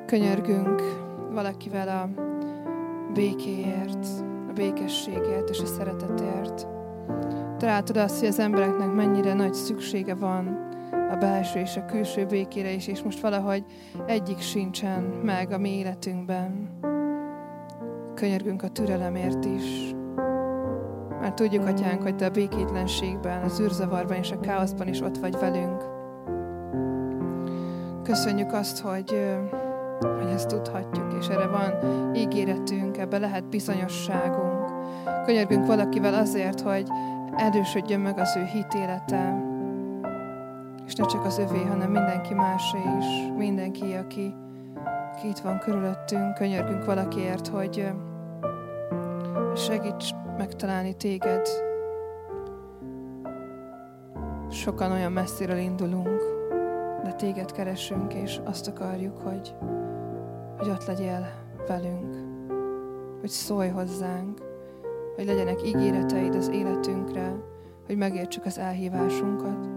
Könyörgünk 0.07 0.83
valakivel 1.31 1.89
a 1.89 2.22
békéért, 3.12 4.07
a 4.49 4.53
békességért 4.53 5.51
és 5.51 5.61
a 5.61 5.66
szeretetért. 5.66 6.66
Te 7.59 7.66
látod 7.66 7.97
azt, 7.97 8.18
hogy 8.18 8.29
az 8.29 8.39
embereknek 8.39 8.93
mennyire 8.93 9.35
nagy 9.35 9.55
szüksége 9.55 10.14
van 10.14 10.68
a 11.11 11.17
belső 11.17 11.61
és 11.61 11.77
a 11.77 11.85
külső 11.85 12.27
békére 12.27 12.71
is, 12.71 12.87
és 12.87 13.03
most 13.03 13.21
valahogy 13.21 13.65
egyik 14.07 14.41
sincsen 14.41 15.03
meg 15.03 15.53
a 15.53 15.59
mi 15.59 15.79
életünkben. 15.79 16.79
Könyörgünk 18.15 18.63
a 18.63 18.69
türelemért 18.69 19.45
is. 19.45 19.95
Mert 21.21 21.35
tudjuk, 21.35 21.67
Atyánk, 21.67 22.03
hogy 22.03 22.17
Te 22.17 22.27
a 22.27 22.31
békétlenségben, 22.31 23.43
az 23.43 23.61
űrzavarban 23.61 24.17
és 24.17 24.31
a 24.31 24.41
káoszban 24.41 24.89
is 24.89 25.01
ott 25.01 25.19
vagy 25.19 25.39
velünk. 25.39 25.85
Köszönjük 28.03 28.53
azt, 28.53 28.81
hogy, 28.81 29.37
hogy 30.01 30.31
ezt 30.33 30.49
tudhatjuk, 30.49 31.15
és 31.21 31.29
erre 31.29 31.47
van 31.47 31.73
ígéretünk, 32.15 32.99
ebbe 32.99 33.19
lehet 33.19 33.49
bizonyosságunk. 33.49 34.71
Könyörgünk 35.25 35.67
valakivel 35.67 36.15
azért, 36.15 36.61
hogy 36.61 36.89
erősödjön 37.37 38.01
meg 38.01 38.19
az 38.19 38.37
ő 38.37 38.45
hitélete, 38.45 39.48
ne 40.99 41.07
csak 41.07 41.25
az 41.25 41.39
övé, 41.39 41.63
hanem 41.63 41.91
mindenki 41.91 42.35
másé 42.35 42.79
is, 42.99 43.07
mindenki, 43.37 43.93
aki, 43.95 44.35
aki 45.13 45.29
itt 45.29 45.39
van 45.39 45.59
körülöttünk, 45.59 46.35
könyörgünk 46.35 46.85
valakiért, 46.85 47.47
hogy 47.47 47.89
segíts 49.57 50.11
megtalálni 50.37 50.97
téged. 50.97 51.49
Sokan 54.51 54.93
olyan 54.93 55.13
messziről 55.13 55.57
indulunk, 55.57 56.23
de 57.05 57.13
téged 57.13 57.53
keresünk, 57.53 58.15
és 58.15 58.41
azt 58.45 58.69
akarjuk, 58.69 59.19
hogy, 59.19 59.55
hogy 60.59 60.69
ott 60.69 60.87
legyél 60.87 61.29
velünk, 61.67 62.17
hogy 63.21 63.29
szólj 63.29 63.69
hozzánk, 63.69 64.41
hogy 65.17 65.25
legyenek 65.25 65.67
ígéreteid 65.67 66.35
az 66.35 66.49
életünkre, 66.49 67.35
hogy 67.87 67.97
megértsük 67.97 68.45
az 68.45 68.59
elhívásunkat. 68.59 69.69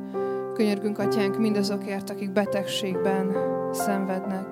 Könyörgünk, 0.61 0.99
Atyánk, 0.99 1.37
mindazokért, 1.37 2.09
akik 2.09 2.31
betegségben 2.31 3.35
szenvednek. 3.71 4.45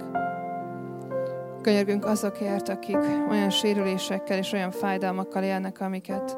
Könyörgünk 1.62 2.06
azokért, 2.06 2.70
akik 2.70 2.98
olyan 3.30 3.50
sérülésekkel 3.50 4.38
és 4.38 4.52
olyan 4.52 4.72
fájdalmakkal 4.72 5.44
élnek, 5.44 5.82
amiket 5.82 6.38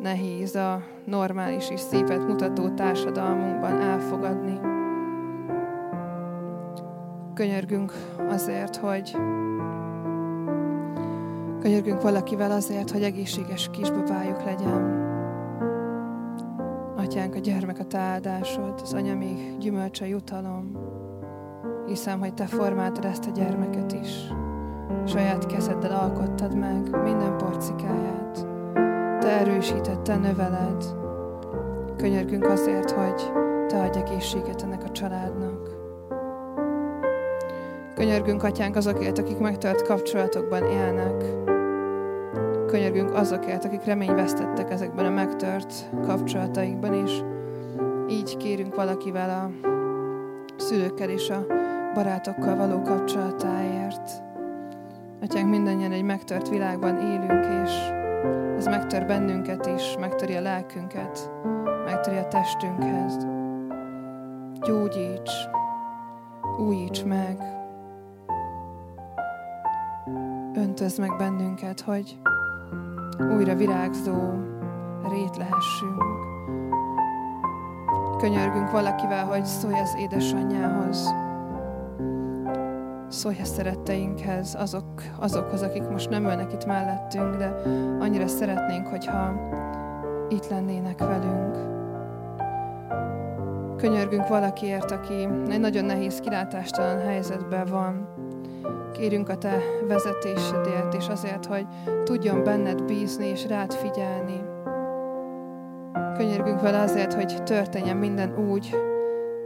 nehéz 0.00 0.54
a 0.54 0.82
normális 1.04 1.70
és 1.70 1.80
szépet 1.80 2.26
mutató 2.26 2.68
társadalmunkban 2.68 3.80
elfogadni. 3.80 4.60
Könyörgünk 7.34 7.92
azért, 8.28 8.76
hogy 8.76 9.16
könyörgünk 11.60 12.02
valakivel 12.02 12.50
azért, 12.50 12.90
hogy 12.90 13.02
egészséges 13.02 13.70
kisbabájuk 13.72 14.44
legyen. 14.44 15.05
Atyánk, 17.06 17.34
a 17.34 17.38
gyermek 17.38 17.78
a 17.78 17.84
te 17.84 17.98
áldásod, 17.98 18.80
az 18.82 18.92
anya 18.92 19.14
még 19.14 19.58
gyümölcse 19.58 20.08
jutalom. 20.08 20.72
Hiszem, 21.86 22.18
hogy 22.18 22.34
te 22.34 22.46
formáltad 22.46 23.04
ezt 23.04 23.26
a 23.26 23.30
gyermeket 23.30 23.92
is. 23.92 24.10
Saját 25.04 25.46
kezeddel 25.46 26.00
alkottad 26.00 26.56
meg 26.56 27.02
minden 27.02 27.36
porcikáját. 27.36 28.46
Te 29.20 29.28
erősíted, 29.28 30.00
te 30.00 30.16
növeled. 30.16 30.84
Könyörgünk 31.96 32.44
azért, 32.44 32.90
hogy 32.90 33.32
te 33.66 33.82
adj 33.82 33.98
egészséget 33.98 34.62
ennek 34.62 34.84
a 34.84 34.90
családnak. 34.90 35.68
Könyörgünk, 37.94 38.42
Atyánk, 38.42 38.76
azokért, 38.76 39.18
akik 39.18 39.38
megtört 39.38 39.82
kapcsolatokban 39.82 40.62
élnek. 40.62 41.24
Könyörgünk 42.66 43.14
azokért, 43.14 43.64
akik 43.64 43.84
reményvesztettek 43.84 44.70
ezekben 44.70 45.06
a 45.06 45.10
megtört 45.10 45.90
kapcsolataikban, 46.06 46.94
és 46.94 47.22
így 48.08 48.36
kérünk 48.36 48.74
valakivel 48.74 49.30
a 49.30 49.68
szülőkkel 50.56 51.08
és 51.08 51.30
a 51.30 51.46
barátokkal 51.94 52.56
való 52.56 52.82
kapcsolatáért. 52.82 54.22
Atyánk, 55.22 55.50
mindannyian 55.50 55.92
egy 55.92 56.02
megtört 56.02 56.48
világban 56.48 56.98
élünk, 56.98 57.46
és 57.64 57.72
ez 58.56 58.66
megtör 58.66 59.06
bennünket 59.06 59.66
is, 59.66 59.96
megtöri 60.00 60.34
a 60.34 60.40
lelkünket, 60.40 61.30
megtöri 61.84 62.16
a 62.16 62.28
testünkhez. 62.28 63.26
Gyógyíts, 64.60 65.32
újíts 66.58 67.04
meg, 67.04 67.38
öntözd 70.54 71.00
meg 71.00 71.16
bennünket, 71.16 71.80
hogy 71.80 72.18
újra 73.18 73.54
virágzó 73.54 74.32
rét 75.08 75.36
lehessünk. 75.36 76.02
Könyörgünk 78.18 78.70
valakivel, 78.70 79.24
hogy 79.24 79.44
szólj 79.44 79.78
az 79.78 79.94
édesanyjához, 79.98 81.14
szólj 83.08 83.36
a 83.40 83.44
szeretteinkhez, 83.44 84.54
azok, 84.58 85.02
azokhoz, 85.18 85.62
akik 85.62 85.88
most 85.88 86.10
nem 86.10 86.24
ülnek 86.24 86.52
itt 86.52 86.66
mellettünk, 86.66 87.36
de 87.36 87.62
annyira 88.00 88.26
szeretnénk, 88.26 88.86
hogyha 88.86 89.32
itt 90.28 90.48
lennének 90.48 90.98
velünk. 90.98 91.74
Könyörgünk 93.76 94.28
valakiért, 94.28 94.90
aki 94.90 95.28
egy 95.48 95.60
nagyon 95.60 95.84
nehéz 95.84 96.20
kilátástalan 96.20 96.98
helyzetben 96.98 97.66
van. 97.66 98.15
Kérünk 98.98 99.28
a 99.28 99.36
Te 99.36 99.58
vezetésedért, 99.88 100.94
és 100.94 101.08
azért, 101.08 101.46
hogy 101.46 101.66
tudjon 102.04 102.44
benned 102.44 102.82
bízni 102.82 103.26
és 103.26 103.46
rád 103.46 103.72
figyelni. 103.72 104.40
Könyörgünk 106.16 106.60
vele 106.60 106.80
azért, 106.80 107.12
hogy 107.12 107.42
történjen 107.42 107.96
minden 107.96 108.38
úgy, 108.50 108.76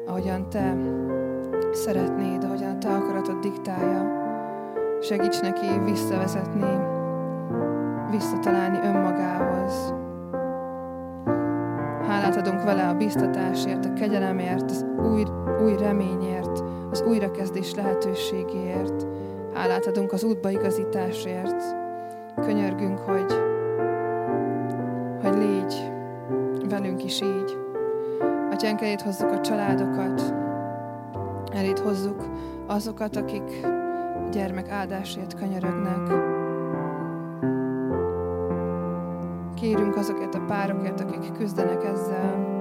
ahogyan 0.07 0.49
Te 0.49 0.77
szeretnéd, 1.73 2.45
ahogyan 2.45 2.71
a 2.75 2.79
Te 2.79 2.89
akaratod 2.89 3.39
diktálja. 3.39 4.19
Segíts 5.01 5.41
neki 5.41 5.67
visszavezetni, 5.85 6.79
visszatalálni 8.11 8.79
önmagához. 8.85 9.95
Hálát 12.09 12.37
adunk 12.37 12.63
vele 12.63 12.89
a 12.89 12.95
biztatásért, 12.95 13.85
a 13.85 13.93
kegyelemért, 13.93 14.71
az 14.71 14.87
új, 15.13 15.25
új 15.63 15.77
reményért, 15.77 16.63
az 16.91 17.03
újrakezdés 17.03 17.75
lehetőségéért. 17.75 19.10
Hálát 19.53 19.87
adunk 19.87 20.13
az 20.13 20.25
útbaigazításért. 20.25 21.77
Könyörgünk, 22.41 22.99
hogy, 22.99 23.33
hogy 25.23 25.37
légy 25.37 25.91
velünk 26.69 27.05
is 27.05 27.21
így. 27.21 27.59
Atyánk, 28.51 28.81
eléd 28.81 29.01
hozzuk 29.01 29.31
a 29.31 29.41
családokat, 29.41 30.35
eléd 31.53 31.79
hozzuk 31.79 32.25
azokat, 32.67 33.17
akik 33.17 33.67
gyermek 34.31 34.71
áldásért 34.71 35.35
könyörögnek. 35.35 36.29
Kérünk 39.55 39.97
azokért 39.97 40.35
a 40.35 40.45
párokért, 40.47 41.01
akik 41.01 41.33
küzdenek 41.33 41.85
ezzel. 41.85 42.59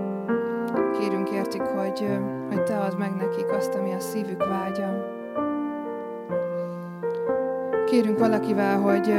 Kérünk 1.00 1.30
értik, 1.30 1.62
hogy, 1.62 2.08
hogy 2.50 2.64
Te 2.64 2.80
add 2.80 2.98
meg 2.98 3.16
nekik 3.16 3.52
azt, 3.52 3.76
ami 3.76 3.94
a 3.94 4.00
szívük 4.00 4.46
vágya. 4.46 5.09
Kérünk 7.90 8.20
valakivel, 8.20 8.80
hogy, 8.80 9.14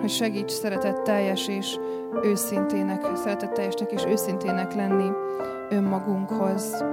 hogy 0.00 0.10
segíts 0.10 0.50
szeretetteljes 0.50 1.48
és 1.48 1.78
őszintének, 2.22 3.16
szeretetteljesnek 3.16 3.92
és 3.92 4.04
őszintének 4.08 4.74
lenni 4.74 5.10
önmagunkhoz. 5.70 6.84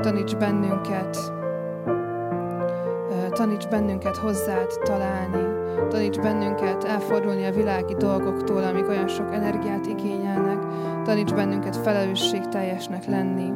Taníts 0.00 0.36
bennünket, 0.36 1.18
taníts 3.30 3.68
bennünket 3.68 4.16
hozzád 4.16 4.70
találni, 4.84 5.44
taníts 5.88 6.20
bennünket 6.20 6.84
elfordulni 6.84 7.44
a 7.44 7.52
világi 7.52 7.94
dolgoktól, 7.94 8.62
amik 8.62 8.88
olyan 8.88 9.08
sok 9.08 9.34
energiát 9.34 9.86
igényelnek, 9.86 10.58
taníts 11.04 11.34
bennünket 11.34 11.76
felelősségteljesnek 11.76 13.06
lenni. 13.06 13.52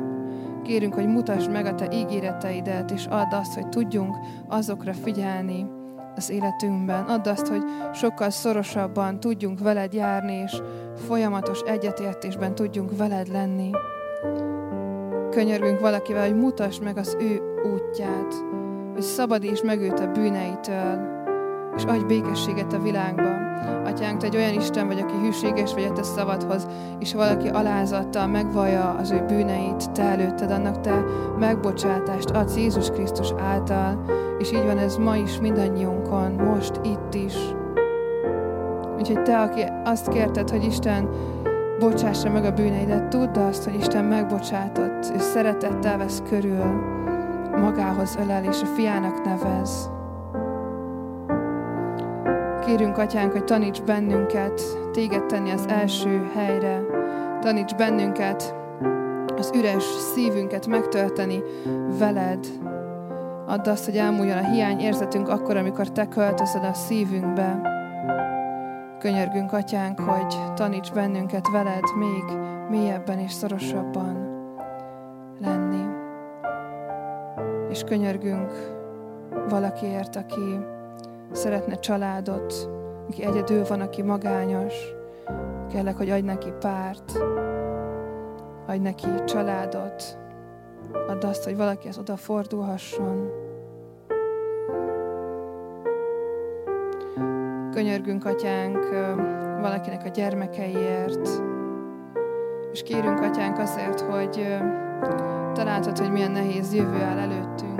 Kérünk, 0.62 0.94
hogy 0.94 1.06
mutasd 1.06 1.50
meg 1.50 1.66
a 1.66 1.74
Te 1.74 1.88
ígéreteidet, 1.92 2.90
és 2.90 3.06
add 3.06 3.34
azt, 3.34 3.54
hogy 3.54 3.68
tudjunk 3.68 4.16
azokra 4.48 4.92
figyelni 4.92 5.75
az 6.16 6.30
életünkben. 6.30 7.04
Add 7.04 7.28
azt, 7.28 7.46
hogy 7.46 7.62
sokkal 7.94 8.30
szorosabban 8.30 9.20
tudjunk 9.20 9.60
veled 9.60 9.92
járni, 9.92 10.34
és 10.34 10.62
folyamatos 11.06 11.60
egyetértésben 11.60 12.54
tudjunk 12.54 12.96
veled 12.96 13.28
lenni. 13.28 13.70
Könyörgünk 15.30 15.80
valakivel, 15.80 16.26
hogy 16.26 16.36
mutasd 16.36 16.82
meg 16.82 16.96
az 16.96 17.16
ő 17.20 17.40
útját, 17.74 18.34
hogy 18.92 19.02
szabadíts 19.02 19.62
meg 19.62 19.80
őt 19.80 20.00
a 20.00 20.10
bűneitől, 20.10 21.15
és 21.76 21.84
adj 21.84 22.04
békességet 22.04 22.72
a 22.72 22.78
világban. 22.78 23.44
Atyánk, 23.84 24.18
te 24.18 24.26
egy 24.26 24.36
olyan 24.36 24.52
Isten 24.54 24.86
vagy, 24.86 25.00
aki 25.00 25.14
hűséges 25.22 25.74
vagy 25.74 25.84
a 25.84 25.92
te 25.92 26.02
szavadhoz, 26.02 26.66
és 26.98 27.14
valaki 27.14 27.48
alázattal 27.48 28.26
megvallja 28.26 28.96
az 29.00 29.10
ő 29.10 29.24
bűneit, 29.28 29.90
te 29.90 30.02
előtted, 30.02 30.50
annak 30.50 30.80
te 30.80 31.04
megbocsátást 31.38 32.30
adsz 32.30 32.56
Jézus 32.56 32.90
Krisztus 32.90 33.32
által, 33.38 34.04
és 34.38 34.52
így 34.52 34.64
van 34.64 34.78
ez 34.78 34.96
ma 34.96 35.16
is 35.16 35.40
mindannyiunkon, 35.40 36.32
most, 36.32 36.80
itt 36.82 37.14
is. 37.14 37.34
Úgyhogy 38.98 39.22
te, 39.22 39.40
aki 39.40 39.64
azt 39.84 40.08
kérted, 40.08 40.50
hogy 40.50 40.64
Isten 40.64 41.08
bocsássa 41.78 42.30
meg 42.30 42.44
a 42.44 42.52
bűneidet, 42.52 43.08
tudd 43.08 43.38
azt, 43.38 43.64
hogy 43.64 43.74
Isten 43.74 44.04
megbocsátott, 44.04 45.12
és 45.16 45.22
szeretettel 45.22 45.98
vesz 45.98 46.22
körül, 46.28 46.64
magához 47.60 48.18
ölel, 48.22 48.44
és 48.44 48.62
a 48.62 48.66
fiának 48.66 49.24
nevez. 49.24 49.95
Kérünk, 52.66 52.98
Atyánk, 52.98 53.32
hogy 53.32 53.44
taníts 53.44 53.82
bennünket 53.82 54.60
téged 54.92 55.26
tenni 55.26 55.50
az 55.50 55.66
első 55.68 56.30
helyre. 56.34 56.82
Taníts 57.40 57.74
bennünket 57.74 58.54
az 59.36 59.52
üres 59.54 59.84
szívünket 59.84 60.66
megtölteni 60.66 61.42
veled. 61.98 62.46
Add 63.46 63.68
azt, 63.68 63.84
hogy 63.84 63.96
elmúljon 63.96 64.38
a 64.38 64.50
hiány 64.50 64.80
érzetünk 64.80 65.28
akkor, 65.28 65.56
amikor 65.56 65.92
te 65.92 66.08
költözöd 66.08 66.64
a 66.64 66.72
szívünkbe. 66.72 67.60
Könyörgünk, 68.98 69.52
Atyánk, 69.52 70.00
hogy 70.00 70.36
taníts 70.54 70.92
bennünket 70.92 71.48
veled 71.52 71.84
még 71.98 72.24
mélyebben 72.70 73.18
és 73.18 73.32
szorosabban 73.32 74.28
lenni. 75.40 75.84
És 77.70 77.82
könyörgünk 77.82 78.52
valakiért, 79.48 80.16
aki 80.16 80.74
szeretne 81.32 81.74
családot, 81.74 82.70
aki 83.08 83.24
egyedül 83.24 83.64
van, 83.64 83.80
aki 83.80 84.02
magányos, 84.02 84.74
kérlek, 85.68 85.96
hogy 85.96 86.10
adj 86.10 86.24
neki 86.24 86.52
párt, 86.60 87.18
adj 88.66 88.78
neki 88.78 89.08
családot, 89.24 90.18
add 91.08 91.24
azt, 91.24 91.44
hogy 91.44 91.56
valaki 91.56 91.88
ezt 91.88 91.98
odafordulhasson. 91.98 93.30
Könyörgünk, 97.72 98.24
atyánk, 98.24 98.88
valakinek 99.60 100.04
a 100.04 100.08
gyermekeiért, 100.08 101.28
és 102.72 102.82
kérünk, 102.82 103.20
atyánk, 103.20 103.58
azért, 103.58 104.00
hogy 104.00 104.58
te 105.54 105.62
látod, 105.62 105.98
hogy 105.98 106.10
milyen 106.10 106.30
nehéz 106.30 106.74
jövő 106.74 107.02
áll 107.02 107.18
előttünk. 107.18 107.76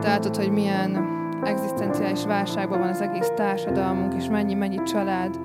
Te 0.00 0.08
látod, 0.08 0.36
hogy 0.36 0.50
milyen 0.50 1.14
egzisztenciális 1.46 2.24
válságban 2.24 2.78
van 2.78 2.88
az 2.88 3.00
egész 3.00 3.32
társadalmunk, 3.36 4.14
és 4.14 4.28
mennyi-mennyi 4.28 4.82
család. 4.82 5.38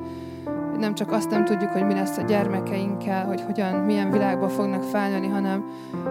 Nem 0.79 0.93
csak 0.95 1.11
azt 1.11 1.29
nem 1.29 1.45
tudjuk, 1.45 1.69
hogy 1.71 1.85
mi 1.85 1.93
lesz 1.93 2.17
a 2.17 2.21
gyermekeinkkel, 2.21 3.25
hogy 3.25 3.41
hogyan, 3.41 3.73
milyen 3.73 4.11
világba 4.11 4.49
fognak 4.49 4.83
felnőni, 4.83 5.27
hanem 5.27 5.65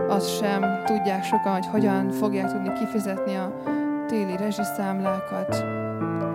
azt 0.09 0.37
sem 0.37 0.65
tudják 0.85 1.25
sokan, 1.25 1.53
hogy 1.53 1.67
hogyan 1.67 2.11
fogják 2.11 2.53
tudni 2.53 2.73
kifizetni 2.73 3.35
a 3.35 3.53
téli 4.07 4.37
rezsiszámlákat. 4.37 5.65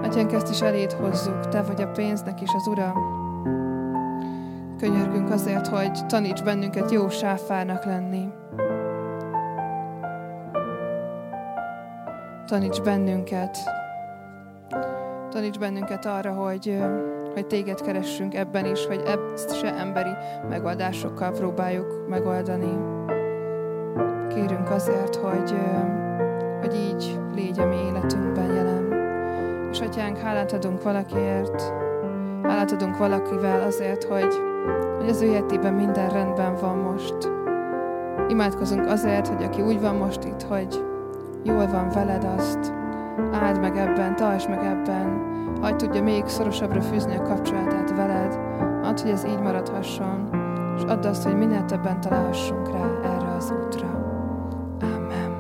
Atyánk, 0.04 0.32
ezt 0.32 0.50
is 0.50 0.62
eléd 0.62 0.92
hozzuk, 0.92 1.48
Te 1.48 1.62
vagy 1.62 1.82
a 1.82 1.88
pénznek 1.88 2.42
is 2.42 2.50
az 2.56 2.68
Ura. 2.68 2.94
Könyörgünk 4.80 5.30
azért, 5.30 5.68
hogy 5.68 6.06
taníts 6.08 6.44
bennünket 6.44 6.92
jó 6.92 7.10
sáfárnak 7.10 7.86
lenni. 7.86 8.28
Taníts 12.46 12.82
bennünket, 12.82 13.58
taníts 15.30 15.60
bennünket 15.60 16.06
arra, 16.06 16.32
hogy, 16.32 16.84
hogy 17.34 17.48
téged 17.48 17.82
keressünk 17.82 18.36
ebben 18.36 18.66
is, 18.66 18.86
hogy 18.86 19.02
ezt 19.06 19.60
se 19.60 19.74
emberi 19.74 20.10
megoldásokkal 20.50 21.32
próbáljuk 21.32 22.08
megoldani. 22.10 22.78
Kérünk 24.34 24.70
azért, 24.70 25.16
hogy, 25.16 25.56
hogy 26.60 26.76
így 26.76 27.20
légy 27.36 27.60
a 27.60 27.66
mi 27.66 27.76
életünkben 27.76 28.54
jelen. 28.54 28.92
És 29.72 29.80
atyánk, 29.80 30.18
hálát 30.18 30.52
adunk 30.52 30.84
valakiért, 30.84 31.62
hálát 32.44 32.72
adunk 32.72 32.98
valakivel 32.98 33.62
azért, 33.62 34.04
hogy, 34.04 34.36
hogy 34.98 35.10
az 35.10 35.22
ő 35.22 35.26
életében 35.26 35.74
minden 35.74 36.10
rendben 36.10 36.56
van 36.56 36.78
most. 36.78 37.32
Imádkozunk 38.28 38.88
azért, 38.88 39.28
hogy 39.28 39.44
aki 39.44 39.62
úgy 39.62 39.82
van 39.82 39.96
most 39.96 40.24
itt, 40.24 40.42
hogy 40.42 40.94
jól 41.46 41.68
van 41.68 41.90
veled 41.90 42.24
azt, 42.24 42.74
áld 43.32 43.60
meg 43.60 43.78
ebben, 43.78 44.16
tartsd 44.16 44.50
meg 44.50 44.66
ebben, 44.66 45.34
hagyd 45.62 45.78
tudja 45.78 46.04
még 46.04 46.28
szorosabbra 46.28 46.82
fűzni 46.82 47.16
a 47.16 47.22
kapcsolatát 47.22 47.96
veled, 47.96 48.34
add, 48.84 49.02
hogy 49.02 49.12
ez 49.12 49.26
így 49.26 49.40
maradhasson, 49.40 50.30
és 50.78 50.84
add 50.84 51.06
azt, 51.06 51.24
hogy 51.24 51.38
minél 51.38 51.66
többen 51.66 52.02
találhassunk 52.02 52.72
rá 52.72 53.00
erre 53.04 53.36
az 53.36 53.52
útra. 53.52 53.88
Amen. 54.82 55.32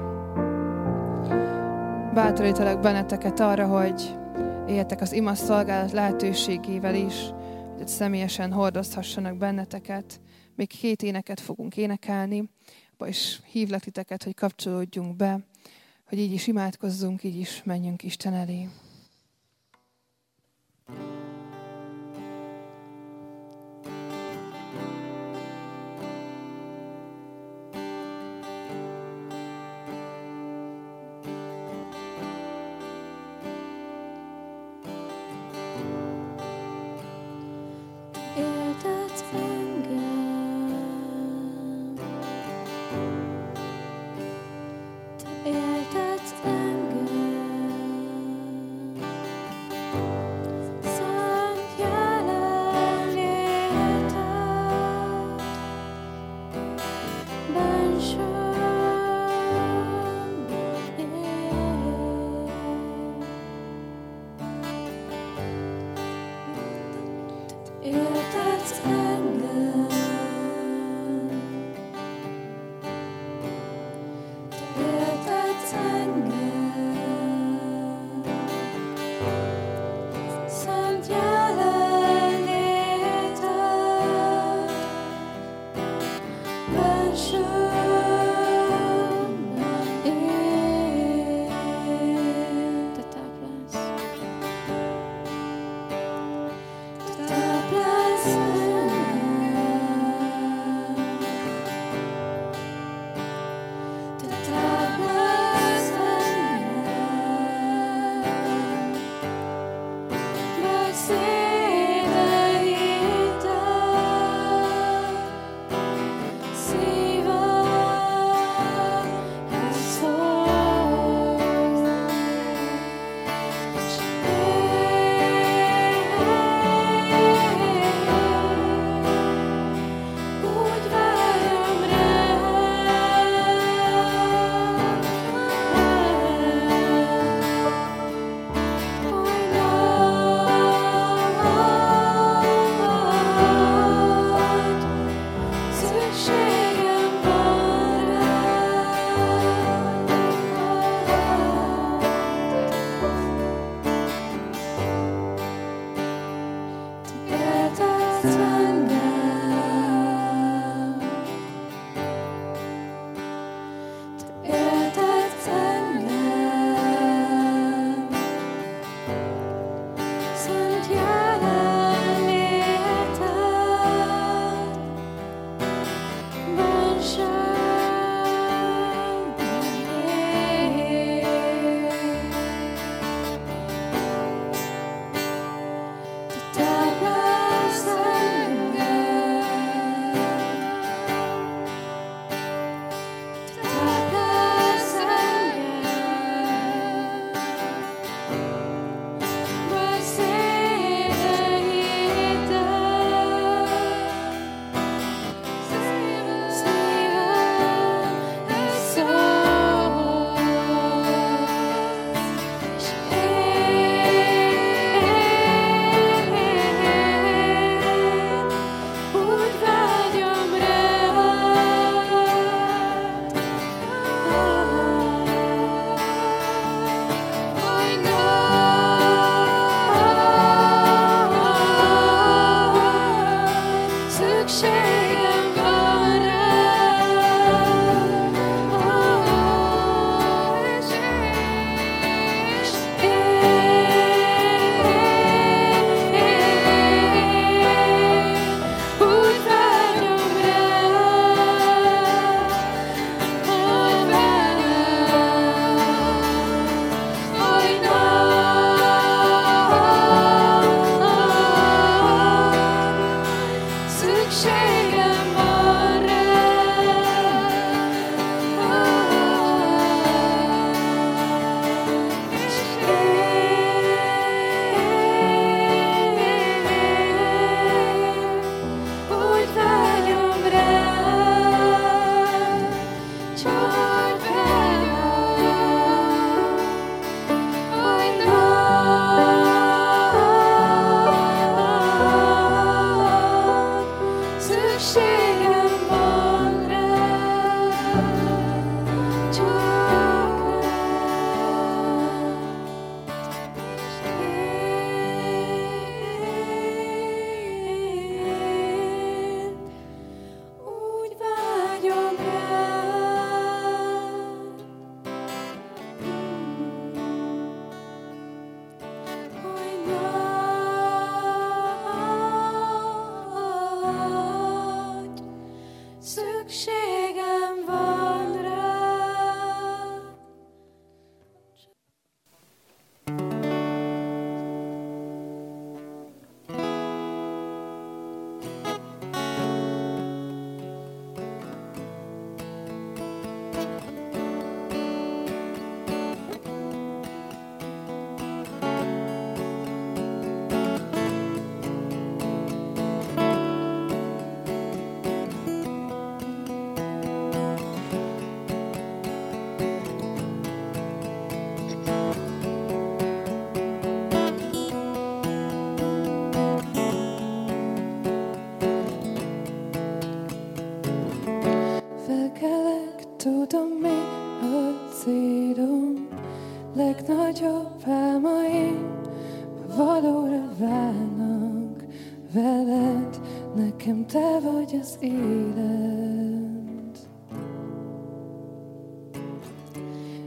Bátorítalak 2.13 2.79
benneteket 2.79 3.39
arra, 3.39 3.67
hogy 3.67 4.17
éljetek 4.67 5.01
az 5.01 5.13
ima 5.13 5.33
szolgálat 5.33 5.91
lehetőségével 5.91 6.95
is, 6.95 7.29
hogy 7.77 7.87
személyesen 7.87 8.51
hordozhassanak 8.51 9.37
benneteket. 9.37 10.19
Még 10.55 10.67
két 10.67 11.03
éneket 11.03 11.39
fogunk 11.39 11.77
énekelni, 11.77 12.49
és 13.05 13.39
hívlak 13.51 13.81
titeket, 13.81 14.23
hogy 14.23 14.33
kapcsolódjunk 14.33 15.15
be 15.15 15.39
hogy 16.05 16.19
így 16.19 16.31
is 16.31 16.47
imádkozzunk, 16.47 17.23
így 17.23 17.39
is 17.39 17.61
menjünk 17.63 18.03
Isten 18.03 18.33
elé. 18.33 18.67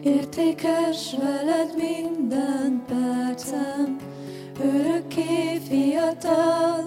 Értékes 0.09 1.14
veled 1.20 1.74
minden 1.76 2.84
percem, 2.86 3.96
örökké 4.61 5.61
fiatal, 5.68 6.84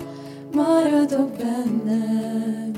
maradok 0.54 1.30
benned, 1.32 2.78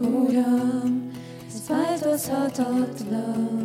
Uram, 0.00 1.10
ez 1.46 1.68
változhatatlan. 1.68 3.63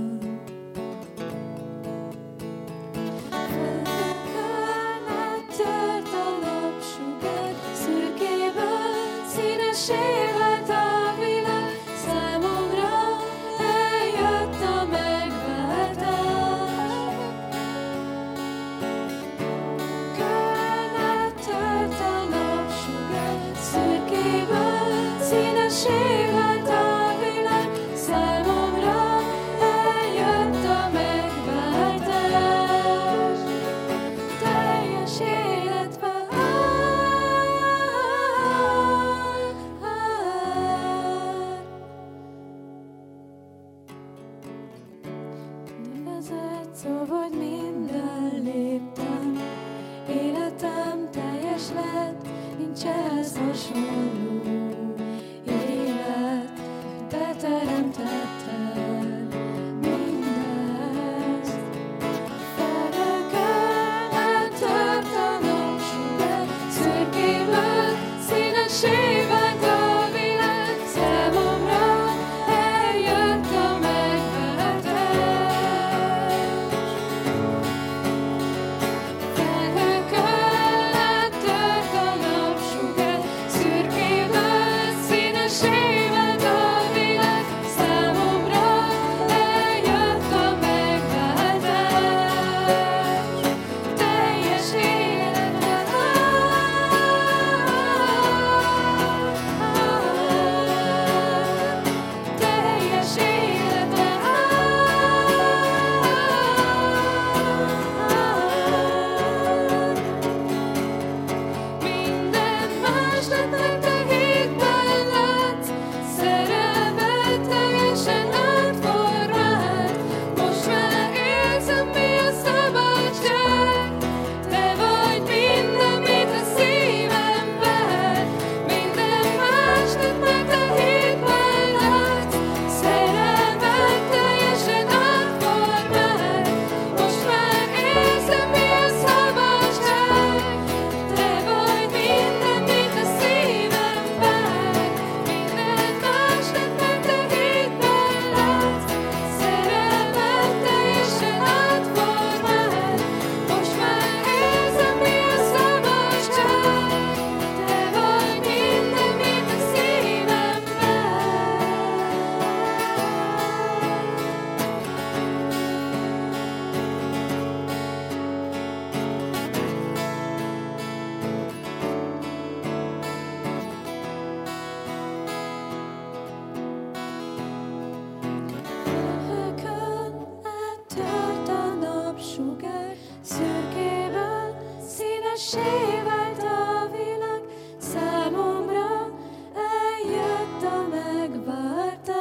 Áttört 181.02 181.48
a 181.48 181.74
napsugár, 181.74 182.96
szürkéből 183.22 184.56
színesé 184.88 186.02
vált 186.04 186.44
a 186.44 186.92
világ, 186.92 187.42
számomra 187.78 189.20
eljött 189.56 190.64
a 190.64 190.88
megváltás. 190.90 192.18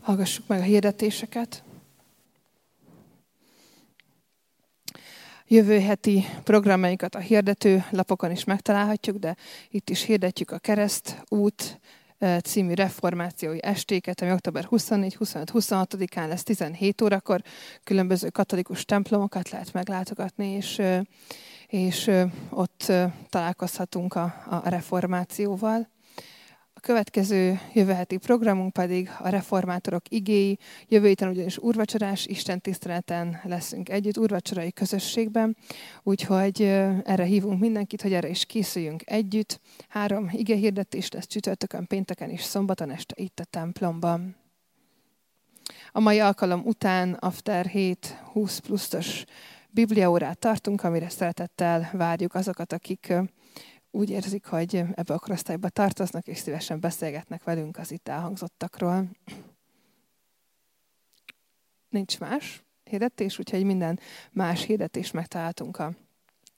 Hallgassuk 0.00 0.46
meg 0.46 0.58
a 0.58 0.62
hirdetéseket. 0.62 1.62
Jövő 5.48 5.80
heti 5.80 6.24
programjainkat 6.44 7.14
a 7.14 7.18
hirdető 7.18 7.84
lapokon 7.90 8.30
is 8.30 8.44
megtalálhatjuk, 8.44 9.16
de 9.16 9.36
itt 9.68 9.90
is 9.90 10.02
hirdetjük 10.02 10.50
a 10.50 10.58
Kereszt 10.58 11.22
út 11.28 11.80
című 12.44 12.74
reformációi 12.74 13.58
estéket, 13.62 14.20
ami 14.20 14.32
október 14.32 14.66
24-25-26-án 14.70 16.28
lesz 16.28 16.42
17 16.42 17.00
órakor. 17.00 17.42
Különböző 17.82 18.28
katolikus 18.28 18.84
templomokat 18.84 19.50
lehet 19.50 19.72
meglátogatni, 19.72 20.46
és, 20.46 20.82
és 21.66 22.10
ott 22.50 22.92
találkozhatunk 23.28 24.14
a, 24.14 24.44
a 24.50 24.68
reformációval. 24.68 25.88
Következő 26.84 27.60
jövő 27.72 27.92
heti 27.92 28.16
programunk 28.16 28.72
pedig 28.72 29.10
a 29.18 29.28
reformátorok 29.28 30.02
igéi. 30.08 30.58
Jövő 30.88 31.06
héten 31.06 31.28
ugyanis 31.28 31.58
úrvacsorás 31.58 32.26
Isten 32.26 32.60
tiszteleten 32.60 33.40
leszünk 33.42 33.88
együtt, 33.88 34.18
úrvacsorai 34.18 34.72
közösségben, 34.72 35.56
úgyhogy 36.02 36.62
erre 37.04 37.24
hívunk 37.24 37.60
mindenkit, 37.60 38.02
hogy 38.02 38.12
erre 38.12 38.28
is 38.28 38.44
készüljünk 38.44 39.02
együtt. 39.10 39.60
Három 39.88 40.30
ige 40.32 40.54
hirdetés 40.54 41.10
lesz 41.10 41.26
csütörtökön, 41.26 41.86
pénteken 41.86 42.30
és 42.30 42.42
szombaton 42.42 42.90
este 42.90 43.14
itt 43.18 43.40
a 43.40 43.44
templomban. 43.44 44.36
A 45.92 46.00
mai 46.00 46.20
alkalom 46.20 46.62
után 46.64 47.12
After 47.12 47.66
7 47.66 48.06
20 48.32 48.58
pluszos 48.58 49.24
bibliaórát 49.70 50.38
tartunk, 50.38 50.84
amire 50.84 51.08
szeretettel 51.08 51.90
várjuk 51.92 52.34
azokat, 52.34 52.72
akik 52.72 53.12
úgy 53.94 54.10
érzik, 54.10 54.46
hogy 54.46 54.76
ebbe 54.94 55.14
a 55.14 55.18
korosztályba 55.18 55.68
tartoznak, 55.68 56.26
és 56.26 56.38
szívesen 56.38 56.80
beszélgetnek 56.80 57.44
velünk 57.44 57.78
az 57.78 57.90
itt 57.90 58.08
elhangzottakról. 58.08 59.08
Nincs 61.88 62.18
más 62.18 62.62
hirdetés, 62.84 63.38
úgyhogy 63.38 63.64
minden 63.64 64.00
más 64.32 64.64
hirdetést 64.64 65.12
megtaláltunk 65.12 65.78
a 65.78 65.92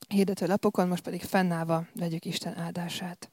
hirdető 0.08 0.46
lapokon, 0.46 0.88
most 0.88 1.02
pedig 1.02 1.22
fennállva 1.22 1.86
vegyük 1.94 2.24
Isten 2.24 2.56
áldását. 2.56 3.30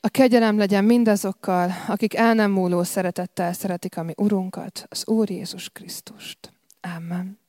A 0.00 0.08
kegyelem 0.08 0.58
legyen 0.58 0.84
mindazokkal, 0.84 1.70
akik 1.88 2.14
el 2.14 2.34
nem 2.34 2.50
múló 2.50 2.82
szeretettel 2.82 3.52
szeretik 3.52 3.96
a 3.96 4.02
mi 4.02 4.12
Urunkat, 4.16 4.86
az 4.88 5.08
Úr 5.08 5.30
Jézus 5.30 5.70
Krisztust. 5.70 6.52
Amen. 6.80 7.42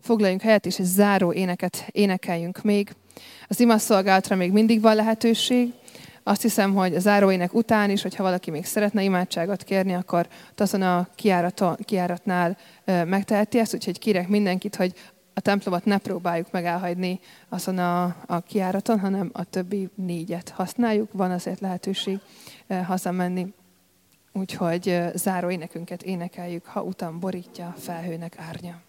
Foglaljunk 0.00 0.42
helyet, 0.42 0.66
és 0.66 0.78
egy 0.78 0.84
záró 0.84 1.32
éneket 1.32 1.86
énekeljünk 1.90 2.62
még. 2.62 2.92
Az 3.48 3.60
ima 3.60 3.78
szolgálatra 3.78 4.36
még 4.36 4.52
mindig 4.52 4.80
van 4.80 4.94
lehetőség. 4.94 5.72
Azt 6.22 6.42
hiszem, 6.42 6.74
hogy 6.74 6.94
a 6.94 7.00
záróének 7.00 7.54
után 7.54 7.90
is, 7.90 8.02
hogyha 8.02 8.22
valaki 8.22 8.50
még 8.50 8.64
szeretne 8.64 9.02
imádságot 9.02 9.62
kérni, 9.62 9.94
akkor 9.94 10.28
azon 10.56 10.82
a 10.82 11.08
kiáratnál 11.84 12.56
megteheti 12.84 13.58
ezt, 13.58 13.74
úgyhogy 13.74 13.98
kérek 13.98 14.28
mindenkit, 14.28 14.76
hogy 14.76 14.94
a 15.34 15.40
templomot 15.40 15.84
ne 15.84 15.98
próbáljuk 15.98 16.50
meg 16.50 16.64
elhagyni 16.64 17.20
azon 17.48 17.78
a, 17.78 18.02
a 18.26 18.40
kiáraton, 18.40 19.00
hanem 19.00 19.30
a 19.32 19.44
többi 19.44 19.88
négyet 19.94 20.48
használjuk. 20.48 21.12
Van 21.12 21.30
azért 21.30 21.60
lehetőség 21.60 22.18
hazamenni. 22.84 23.54
Úgyhogy 24.32 25.00
záró 25.14 25.50
énekünket 25.50 26.02
énekeljük, 26.02 26.66
ha 26.66 26.82
utam 26.82 27.20
borítja 27.20 27.74
felhőnek 27.78 28.38
árnya. 28.38 28.80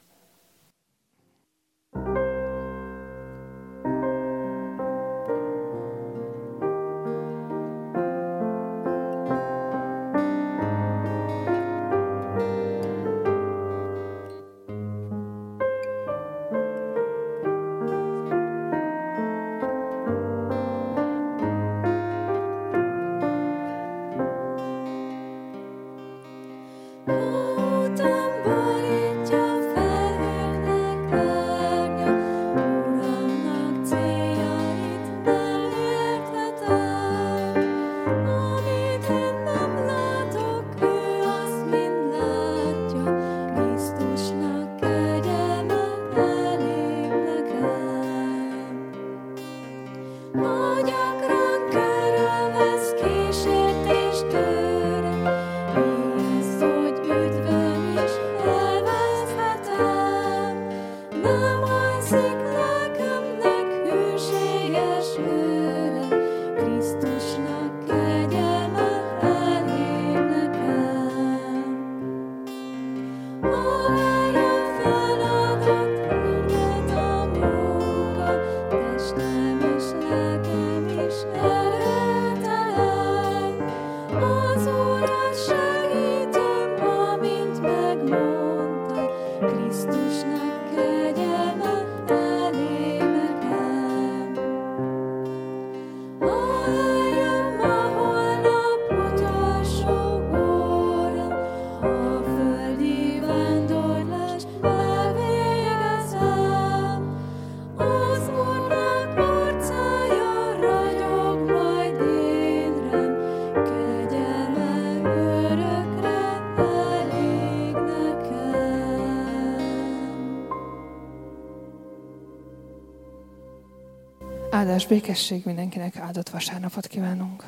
Áldás 124.82 124.97
békesség 124.99 125.41
mindenkinek 125.45 125.95
áldott 125.95 126.29
vasárnapot 126.29 126.87
kívánunk. 126.87 127.43